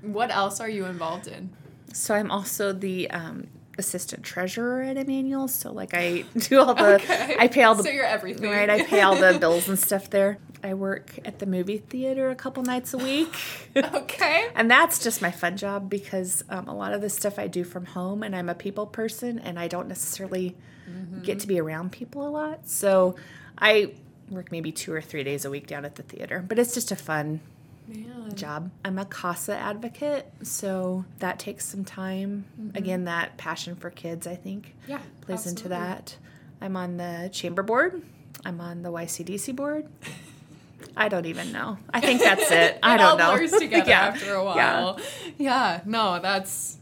What 0.00 0.30
else 0.30 0.60
are 0.60 0.68
you 0.70 0.86
involved 0.86 1.26
in? 1.26 1.50
so 1.92 2.14
I'm 2.14 2.30
also 2.30 2.72
the 2.72 3.10
um, 3.10 3.48
assistant 3.80 4.22
treasurer 4.22 4.82
at 4.82 4.96
Emmanuel. 4.96 5.48
So 5.48 5.72
like 5.72 5.92
I 5.94 6.22
do 6.36 6.60
all 6.60 6.74
the, 6.74 6.94
Okay. 6.94 7.34
I 7.38 7.48
pay 7.48 7.64
all 7.64 7.74
the, 7.74 7.82
So 7.82 7.90
you're 7.90 8.04
everything. 8.04 8.48
right. 8.48 8.70
I 8.70 8.84
pay 8.84 9.00
all 9.00 9.16
the 9.16 9.36
bills 9.40 9.68
and 9.68 9.76
stuff 9.76 10.08
there. 10.10 10.38
I 10.62 10.74
work 10.74 11.18
at 11.24 11.38
the 11.40 11.46
movie 11.46 11.78
theater 11.78 12.30
a 12.30 12.34
couple 12.36 12.62
nights 12.62 12.94
a 12.94 12.98
week. 12.98 13.34
okay. 13.76 14.48
And 14.54 14.70
that's 14.70 15.02
just 15.02 15.20
my 15.22 15.30
fun 15.32 15.56
job 15.56 15.90
because 15.90 16.44
um, 16.50 16.68
a 16.68 16.74
lot 16.76 16.92
of 16.92 17.00
the 17.00 17.10
stuff 17.10 17.38
I 17.38 17.46
do 17.48 17.64
from 17.64 17.86
home, 17.86 18.22
and 18.22 18.36
I'm 18.36 18.48
a 18.50 18.54
people 18.54 18.86
person, 18.86 19.38
and 19.38 19.58
I 19.58 19.66
don't 19.68 19.88
necessarily 19.88 20.54
get 21.22 21.38
to 21.40 21.46
be 21.46 21.58
around 21.60 21.92
people 21.92 22.26
a 22.26 22.30
lot. 22.30 22.68
So 22.68 23.14
I 23.56 23.92
work 24.28 24.50
maybe 24.52 24.70
two 24.72 24.92
or 24.92 25.00
three 25.00 25.24
days 25.24 25.44
a 25.44 25.50
week 25.50 25.66
down 25.66 25.84
at 25.84 25.94
the 25.94 26.02
theater, 26.02 26.44
but 26.46 26.58
it's 26.58 26.74
just 26.74 26.90
a 26.92 26.96
fun 26.96 27.40
Man. 27.90 28.34
job. 28.34 28.70
I'm 28.84 28.98
a 28.98 29.04
CASA 29.04 29.56
advocate, 29.56 30.30
so 30.42 31.04
that 31.18 31.38
takes 31.38 31.64
some 31.66 31.84
time. 31.84 32.44
Again, 32.74 33.04
that 33.04 33.36
passion 33.36 33.74
for 33.76 33.90
kids, 33.90 34.26
I 34.26 34.36
think, 34.36 34.74
Yeah. 34.86 35.00
plays 35.22 35.46
into 35.46 35.68
that. 35.68 36.16
I'm 36.60 36.76
on 36.76 36.96
the 36.96 37.28
chamber 37.32 37.62
board. 37.62 38.02
I'm 38.44 38.60
on 38.60 38.82
the 38.82 38.90
YCDC 38.90 39.52
board. 39.52 39.86
I 40.96 41.08
don't 41.08 41.26
even 41.26 41.52
know. 41.52 41.78
I 41.92 42.00
think 42.00 42.20
that's 42.22 42.50
it. 42.50 42.78
I 42.82 42.96
don't 42.96 43.18
know. 43.18 43.36
together 43.36 43.84
Yeah. 43.88 44.00
after 44.06 44.34
a 44.34 44.44
Yeah. 44.54 44.80
while. 44.82 45.00
Yeah. 45.38 45.80
No, 45.84 46.18
that's. 46.20 46.78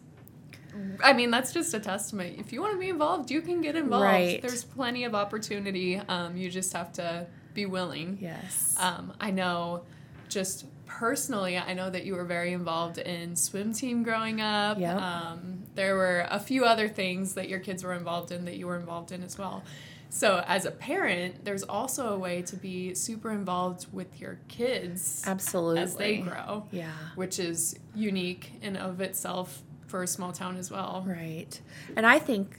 I 1.02 1.12
mean, 1.12 1.30
that's 1.32 1.52
just 1.52 1.74
a 1.74 1.80
testament. 1.80 2.38
If 2.38 2.52
you 2.52 2.60
want 2.60 2.74
to 2.74 2.78
be 2.78 2.88
involved, 2.88 3.30
you 3.32 3.40
can 3.42 3.60
get 3.60 3.74
involved. 3.74 4.04
Right. 4.04 4.40
There's 4.40 4.62
plenty 4.64 5.02
of 5.04 5.14
opportunity. 5.14 5.96
Um, 5.96 6.36
you 6.36 6.50
just 6.50 6.72
have 6.72 6.92
to 6.94 7.26
be 7.54 7.66
willing. 7.66 8.18
Yes. 8.20 8.76
Um, 8.78 9.12
I 9.20 9.32
know, 9.32 9.82
just 10.28 10.66
personally, 10.86 11.56
I 11.58 11.74
know 11.74 11.90
that 11.90 12.04
you 12.04 12.14
were 12.14 12.24
very 12.24 12.52
involved 12.52 12.98
in 12.98 13.36
swim 13.36 13.72
team 13.72 14.02
growing 14.02 14.40
up. 14.40 14.78
Yep. 14.80 14.96
Um, 15.00 15.62
there 15.74 15.94
were 15.94 16.26
a 16.30 16.40
few 16.40 16.64
other 16.64 16.88
things 16.88 17.34
that 17.34 17.48
your 17.48 17.60
kids 17.60 17.84
were 17.84 17.92
involved 17.94 18.32
in 18.32 18.44
that 18.46 18.56
you 18.56 18.66
were 18.66 18.76
involved 18.76 19.12
in 19.12 19.22
as 19.22 19.38
well. 19.38 19.62
So, 20.10 20.42
as 20.46 20.64
a 20.64 20.70
parent, 20.70 21.44
there's 21.44 21.62
also 21.62 22.14
a 22.14 22.18
way 22.18 22.40
to 22.42 22.56
be 22.56 22.94
super 22.94 23.30
involved 23.30 23.86
with 23.92 24.18
your 24.18 24.38
kids 24.48 25.22
Absolutely. 25.26 25.82
as 25.82 25.96
they 25.96 26.16
grow, 26.16 26.64
Yeah. 26.72 26.90
which 27.14 27.38
is 27.38 27.78
unique 27.94 28.52
in 28.62 28.76
of 28.76 29.02
itself 29.02 29.62
for 29.86 30.02
a 30.02 30.06
small 30.06 30.32
town 30.32 30.56
as 30.56 30.70
well. 30.70 31.04
Right. 31.06 31.60
And 31.94 32.06
I 32.06 32.18
think, 32.18 32.58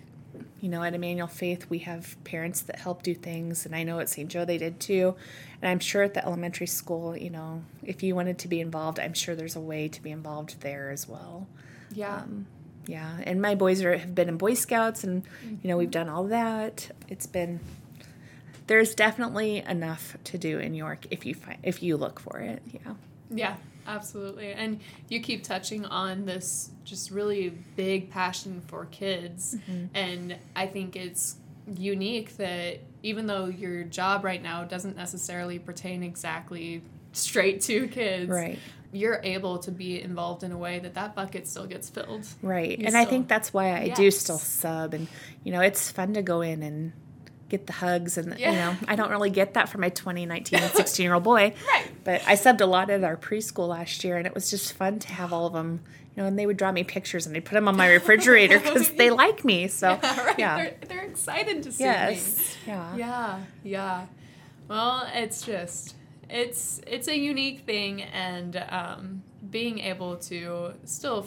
you 0.62 0.70
know, 0.70 0.84
at 0.84 0.94
Emmanuel 0.94 1.28
Faith, 1.28 1.70
we 1.70 1.80
have 1.80 2.22
parents 2.24 2.62
that 2.64 2.80
help 2.80 3.04
do 3.04 3.14
things. 3.14 3.66
And 3.66 3.76
I 3.76 3.84
know 3.84 4.00
at 4.00 4.10
St. 4.10 4.30
Joe 4.30 4.46
they 4.46 4.58
did 4.58 4.80
too. 4.80 5.16
And 5.62 5.70
I'm 5.70 5.80
sure 5.80 6.04
at 6.04 6.14
the 6.14 6.26
elementary 6.26 6.68
school, 6.68 7.16
you 7.16 7.30
know, 7.30 7.64
if 7.84 8.04
you 8.04 8.16
wanted 8.16 8.40
to 8.40 8.48
be 8.48 8.60
involved, 8.60 9.00
I'm 9.00 9.14
sure 9.14 9.36
there's 9.36 9.56
a 9.56 9.62
way 9.62 9.88
to 9.88 10.02
be 10.02 10.12
involved 10.12 10.62
there 10.62 10.92
as 10.92 11.08
well. 11.08 11.48
Yeah. 11.92 12.18
Um, 12.18 12.48
yeah. 12.86 13.18
And 13.24 13.42
my 13.42 13.56
boys 13.56 13.84
are 13.84 13.98
have 13.98 14.16
been 14.16 14.30
in 14.30 14.38
Boy 14.38 14.56
Scouts, 14.56 15.04
and 15.04 15.24
you 15.44 15.70
know 15.70 15.78
we've 15.78 15.92
done 15.92 16.10
all 16.10 16.24
that. 16.26 16.90
It's 17.08 17.28
been 17.28 17.60
there's 18.68 18.96
definitely 18.96 19.58
enough 19.58 20.18
to 20.26 20.38
do 20.38 20.60
in 20.60 20.74
York 20.74 21.06
if 21.12 21.26
you 21.26 21.36
find 21.36 21.60
if 21.62 21.84
you 21.84 21.98
look 21.98 22.20
for 22.20 22.40
it. 22.40 22.62
Yeah. 22.72 22.94
Yeah, 23.32 23.56
absolutely. 23.90 24.54
And 24.54 24.80
you 25.10 25.20
keep 25.22 25.44
touching 25.44 25.86
on 25.86 26.26
this 26.26 26.72
just 26.86 27.12
really 27.12 27.50
big 27.76 28.10
passion 28.10 28.62
for 28.68 28.86
kids. 28.86 29.56
Mm-hmm. 29.56 29.86
And 29.96 30.38
I 30.56 30.68
think 30.68 30.96
it's 30.96 31.36
unique 31.76 32.38
that 32.38 32.80
even 33.04 33.28
though 33.28 33.46
your 33.46 33.84
job 33.84 34.24
right 34.24 34.42
now 34.42 34.64
doesn't 34.64 34.96
necessarily 34.96 35.60
pertain 35.60 36.04
exactly 36.04 36.82
straight 37.12 37.62
to 37.62 37.88
kids. 37.88 38.30
Right. 38.30 38.60
You're 38.92 39.22
able 39.24 39.60
to 39.60 39.72
be 39.72 40.02
involved 40.02 40.44
in 40.44 40.52
a 40.52 40.58
way 40.58 40.80
that 40.80 40.96
that 40.96 41.16
bucket 41.16 41.48
still 41.48 41.68
gets 41.68 41.90
filled. 41.90 42.26
Right. 42.42 42.80
You 42.80 42.86
and 42.86 42.94
still, 42.94 43.02
I 43.02 43.06
think 43.06 43.28
that's 43.28 43.54
why 43.54 43.72
I 43.72 43.84
yes. 43.86 43.98
do 43.98 44.10
still 44.10 44.40
sub. 44.40 44.96
And, 44.96 45.08
you 45.44 45.52
know, 45.52 45.62
it's 45.62 45.92
fun 45.92 46.16
to 46.16 46.24
go 46.24 46.42
in 46.42 46.64
and 46.64 46.94
get 47.50 47.68
the 47.68 47.74
hugs 47.74 48.18
and 48.18 48.38
yeah. 48.40 48.52
you 48.52 48.58
know 48.58 48.76
i 48.88 48.96
don't 48.96 49.10
really 49.10 49.30
get 49.30 49.56
that 49.56 49.70
for 49.70 49.78
my 49.78 49.90
20 49.90 50.26
19 50.26 50.60
and 50.60 50.72
16 50.76 51.04
year 51.04 51.14
old 51.14 51.24
boy 51.24 51.54
right 51.68 51.92
but 52.04 52.22
i 52.28 52.34
subbed 52.34 52.62
a 52.62 52.66
lot 52.66 52.90
at 52.90 53.04
our 53.04 53.18
preschool 53.18 53.68
last 53.68 54.04
year 54.04 54.18
and 54.18 54.26
it 54.28 54.34
was 54.34 54.50
just 54.50 54.74
fun 54.74 55.00
to 55.00 55.08
have 55.10 55.34
all 55.34 55.48
of 55.48 55.54
them 55.54 55.82
you 56.16 56.22
know 56.22 56.28
and 56.28 56.38
they 56.38 56.46
would 56.46 56.58
draw 56.58 56.72
me 56.72 56.84
pictures 56.84 57.26
and 57.26 57.36
they 57.36 57.40
put 57.40 57.56
them 57.56 57.68
on 57.68 57.76
my 57.76 57.88
refrigerator 57.94 58.60
because 58.60 58.92
they 58.94 59.10
like 59.24 59.44
me 59.44 59.68
so 59.68 60.00
yeah, 60.02 60.26
right. 60.26 60.40
yeah. 60.40 60.56
They're, 60.56 60.76
they're, 60.88 61.06
excited 61.06 61.64
to 61.64 61.72
see 61.72 61.84
yes. 61.84 62.38
me 62.66 62.74
yeah 62.74 62.96
yeah 62.96 63.40
yeah 63.64 64.06
well 64.68 65.08
it's 65.14 65.42
just 65.42 65.96
it's 66.30 66.80
it's 66.86 67.08
a 67.08 67.18
unique 67.18 67.62
thing 67.62 68.04
and 68.04 68.64
um, 68.70 69.24
being 69.50 69.80
able 69.80 70.18
to 70.18 70.74
still 70.86 71.26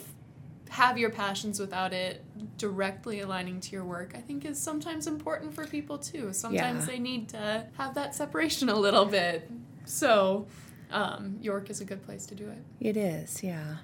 have 0.73 0.97
your 0.97 1.11
passions 1.11 1.61
without 1.61 1.93
it 1.93 2.25
directly 2.57 3.21
aligning 3.21 3.61
to 3.61 3.73
your 3.73 3.85
work, 3.85 4.13
I 4.15 4.21
think 4.23 4.47
is 4.47 4.59
sometimes 4.59 5.07
important 5.07 5.55
for 5.55 5.67
people 5.67 5.99
too. 5.99 6.33
Sometimes 6.33 6.87
yeah. 6.87 6.93
they 6.93 6.99
need 6.99 7.29
to 7.31 7.67
have 7.77 7.95
that 7.95 8.15
separation 8.15 8.71
a 8.71 8.75
little 8.75 9.05
bit. 9.05 9.51
So, 9.85 10.47
um, 10.91 11.37
York 11.43 11.69
is 11.69 11.83
a 11.83 11.85
good 11.85 12.03
place 12.03 12.25
to 12.27 12.35
do 12.35 12.49
it. 12.49 12.59
It 12.81 12.97
is, 12.97 13.43
yeah. 13.45 13.77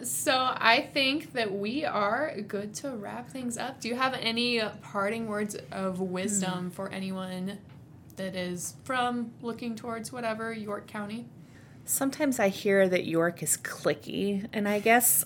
So, 0.00 0.34
I 0.36 0.88
think 0.92 1.32
that 1.32 1.52
we 1.52 1.84
are 1.84 2.40
good 2.46 2.74
to 2.74 2.90
wrap 2.90 3.28
things 3.28 3.58
up. 3.58 3.80
Do 3.80 3.88
you 3.88 3.96
have 3.96 4.14
any 4.14 4.62
parting 4.82 5.26
words 5.26 5.56
of 5.72 6.00
wisdom 6.00 6.70
mm. 6.70 6.72
for 6.72 6.88
anyone 6.90 7.58
that 8.14 8.36
is 8.36 8.74
from 8.84 9.32
looking 9.42 9.74
towards 9.74 10.12
whatever 10.12 10.52
York 10.52 10.86
County? 10.86 11.26
Sometimes 11.84 12.38
I 12.38 12.50
hear 12.50 12.88
that 12.88 13.04
York 13.04 13.42
is 13.42 13.56
clicky, 13.56 14.46
and 14.52 14.68
I 14.68 14.78
guess 14.78 15.24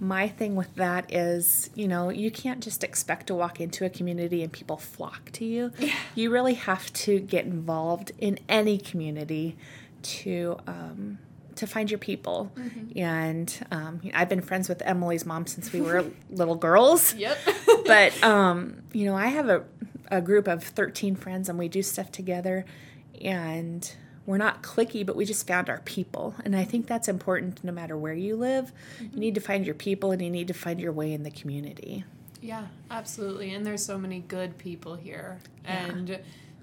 my 0.00 0.28
thing 0.28 0.56
with 0.56 0.74
that 0.76 1.12
is, 1.12 1.68
you 1.74 1.86
know, 1.86 2.08
you 2.08 2.30
can't 2.30 2.62
just 2.62 2.82
expect 2.82 3.26
to 3.26 3.34
walk 3.34 3.60
into 3.60 3.84
a 3.84 3.90
community 3.90 4.42
and 4.42 4.50
people 4.50 4.78
flock 4.78 5.30
to 5.32 5.44
you. 5.44 5.72
Yeah. 5.78 5.94
You 6.14 6.30
really 6.30 6.54
have 6.54 6.90
to 6.94 7.20
get 7.20 7.44
involved 7.44 8.12
in 8.18 8.38
any 8.48 8.78
community 8.78 9.56
to 10.02 10.58
um, 10.66 11.18
to 11.56 11.66
find 11.66 11.90
your 11.90 11.98
people. 11.98 12.50
Mm-hmm. 12.56 12.98
And 12.98 13.66
um, 13.70 14.00
I've 14.14 14.30
been 14.30 14.40
friends 14.40 14.70
with 14.70 14.80
Emily's 14.82 15.26
mom 15.26 15.46
since 15.46 15.70
we 15.72 15.82
were 15.82 16.06
little 16.30 16.56
girls. 16.56 17.14
Yep. 17.14 17.38
but 17.86 18.22
um, 18.24 18.82
you 18.92 19.04
know, 19.04 19.14
I 19.14 19.26
have 19.26 19.48
a 19.48 19.64
a 20.10 20.22
group 20.22 20.48
of 20.48 20.64
thirteen 20.64 21.14
friends, 21.14 21.48
and 21.48 21.58
we 21.58 21.68
do 21.68 21.82
stuff 21.82 22.10
together, 22.10 22.64
and 23.20 23.94
we're 24.26 24.38
not 24.38 24.62
clicky, 24.62 25.04
but 25.04 25.16
we 25.16 25.24
just 25.24 25.46
found 25.46 25.68
our 25.68 25.80
people. 25.80 26.34
And 26.44 26.54
I 26.54 26.64
think 26.64 26.86
that's 26.86 27.08
important 27.08 27.64
no 27.64 27.72
matter 27.72 27.96
where 27.96 28.14
you 28.14 28.36
live. 28.36 28.72
Mm-hmm. 29.02 29.14
You 29.14 29.20
need 29.20 29.34
to 29.34 29.40
find 29.40 29.64
your 29.64 29.74
people 29.74 30.12
and 30.12 30.22
you 30.22 30.30
need 30.30 30.48
to 30.48 30.54
find 30.54 30.80
your 30.80 30.92
way 30.92 31.12
in 31.12 31.22
the 31.22 31.30
community. 31.30 32.04
Yeah, 32.40 32.66
absolutely. 32.90 33.52
And 33.54 33.66
there's 33.66 33.84
so 33.84 33.98
many 33.98 34.20
good 34.20 34.56
people 34.58 34.94
here. 34.94 35.38
Yeah. 35.64 35.86
And 35.86 36.18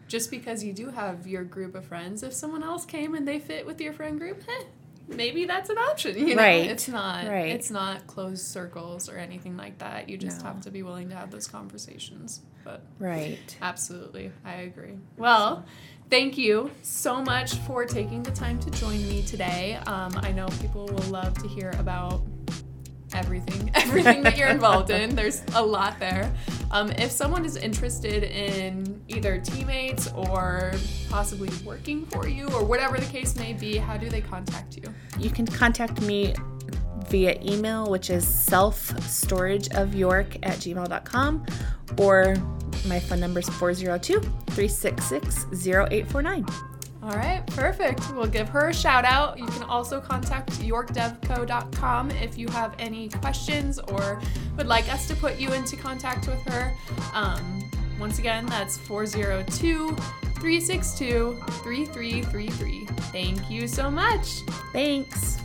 just 0.07 0.31
because 0.31 0.63
you 0.63 0.73
do 0.73 0.89
have 0.89 1.27
your 1.27 1.43
group 1.43 1.75
of 1.75 1.85
friends, 1.85 2.23
if 2.23 2.33
someone 2.33 2.63
else 2.63 2.85
came 2.85 3.13
and 3.15 3.27
they 3.27 3.39
fit 3.39 3.65
with 3.65 3.81
your 3.81 3.93
friend 3.93 4.19
group, 4.19 4.43
eh, 4.49 4.63
maybe 5.07 5.45
that's 5.45 5.69
an 5.69 5.77
option. 5.77 6.17
You 6.17 6.35
know, 6.35 6.41
right. 6.41 6.69
it's 6.69 6.87
not 6.87 7.27
right. 7.27 7.47
it's 7.47 7.71
not 7.71 8.07
closed 8.07 8.45
circles 8.45 9.09
or 9.09 9.17
anything 9.17 9.57
like 9.57 9.77
that. 9.79 10.09
You 10.09 10.17
just 10.17 10.41
no. 10.41 10.47
have 10.47 10.61
to 10.61 10.71
be 10.71 10.83
willing 10.83 11.09
to 11.09 11.15
have 11.15 11.31
those 11.31 11.47
conversations. 11.47 12.41
But 12.63 12.81
right, 12.99 13.39
absolutely, 13.61 14.31
I 14.43 14.53
agree. 14.55 14.97
Well, 15.15 15.65
thank 16.09 16.37
you 16.37 16.71
so 16.81 17.21
much 17.21 17.55
for 17.59 17.85
taking 17.85 18.23
the 18.23 18.31
time 18.31 18.59
to 18.59 18.71
join 18.71 19.07
me 19.07 19.23
today. 19.23 19.75
Um, 19.87 20.13
I 20.17 20.31
know 20.31 20.47
people 20.61 20.85
will 20.85 21.09
love 21.09 21.33
to 21.41 21.47
hear 21.47 21.71
about 21.79 22.21
everything, 23.13 23.71
everything 23.75 24.23
that 24.23 24.35
you're 24.37 24.49
involved 24.49 24.89
in. 24.89 25.15
There's 25.15 25.43
a 25.55 25.61
lot 25.61 25.97
there. 25.99 26.33
Um, 26.71 26.91
if 26.91 27.11
someone 27.11 27.45
is 27.45 27.55
interested 27.55 28.23
in 28.23 29.01
either 29.07 29.37
teammates 29.39 30.11
or 30.13 30.73
possibly 31.09 31.49
working 31.65 32.05
for 32.07 32.27
you 32.27 32.47
or 32.49 32.63
whatever 32.63 32.97
the 32.97 33.05
case 33.05 33.37
may 33.37 33.53
be, 33.53 33.77
how 33.77 33.95
do 33.97 34.09
they 34.09 34.21
contact 34.21 34.77
you? 34.77 34.83
You 35.17 35.29
can 35.29 35.45
contact 35.45 36.01
me 36.01 36.33
via 37.09 37.39
email, 37.41 37.89
which 37.89 38.09
is 38.09 38.25
selfstorageofyork 38.25 40.39
at 40.43 40.57
gmail.com, 40.57 41.45
or 41.99 42.35
my 42.85 42.99
phone 42.99 43.19
number 43.19 43.39
is 43.39 43.49
402 43.49 44.19
366 44.19 45.45
0849. 45.65 46.45
All 47.07 47.15
right, 47.15 47.41
perfect. 47.47 48.01
We'll 48.13 48.27
give 48.27 48.49
her 48.49 48.67
a 48.67 48.73
shout 48.73 49.05
out. 49.05 49.39
You 49.39 49.45
can 49.45 49.63
also 49.63 50.01
contact 50.01 50.49
yorkdevco.com 50.59 52.11
if 52.11 52.37
you 52.37 52.49
have 52.49 52.75
any 52.79 53.07
questions 53.07 53.79
or 53.79 54.21
would 54.57 54.67
like 54.67 54.91
us 54.91 55.07
to 55.07 55.15
put 55.15 55.37
you 55.37 55.53
into 55.53 55.77
contact 55.77 56.27
with 56.27 56.41
her. 56.49 56.73
Um, 57.13 57.71
once 57.97 58.19
again, 58.19 58.45
that's 58.47 58.77
402 58.79 59.95
362 59.95 61.39
3333. 61.63 62.85
Thank 63.13 63.49
you 63.49 63.69
so 63.69 63.89
much. 63.89 64.41
Thanks. 64.73 65.37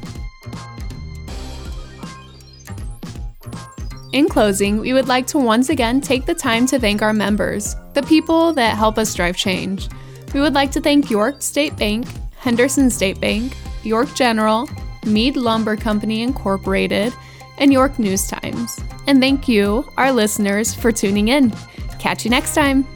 In 4.13 4.29
closing, 4.29 4.81
we 4.81 4.93
would 4.93 5.07
like 5.07 5.29
to 5.29 5.39
once 5.39 5.69
again 5.69 6.01
take 6.01 6.27
the 6.27 6.35
time 6.35 6.67
to 6.67 6.81
thank 6.81 7.03
our 7.03 7.13
members, 7.13 7.77
the 7.95 8.03
people 8.03 8.53
that 8.55 8.77
help 8.77 8.99
us 8.99 9.15
drive 9.15 9.37
change. 9.37 9.89
We 10.35 10.41
would 10.41 10.55
like 10.55 10.71
to 10.73 10.81
thank 10.81 11.11
York 11.11 11.43
State 11.43 11.77
Bank, 11.77 12.07
Henderson 12.37 12.91
State 12.91 13.21
Bank, 13.21 13.55
York 13.83 14.15
General, 14.15 14.69
Mead 15.07 15.37
Lumber 15.37 15.77
Company 15.77 16.23
Incorporated, 16.23 17.13
and 17.59 17.73
York 17.73 17.99
News 17.99 18.29
Times. 18.29 18.81
And 19.07 19.21
thank 19.21 19.49
you, 19.49 19.89
our 19.97 20.13
listeners, 20.13 20.75
for 20.75 20.91
tuning 20.91 21.29
in. 21.29 21.53
Catch 21.99 22.25
you 22.25 22.31
next 22.31 22.55
time. 22.55 22.87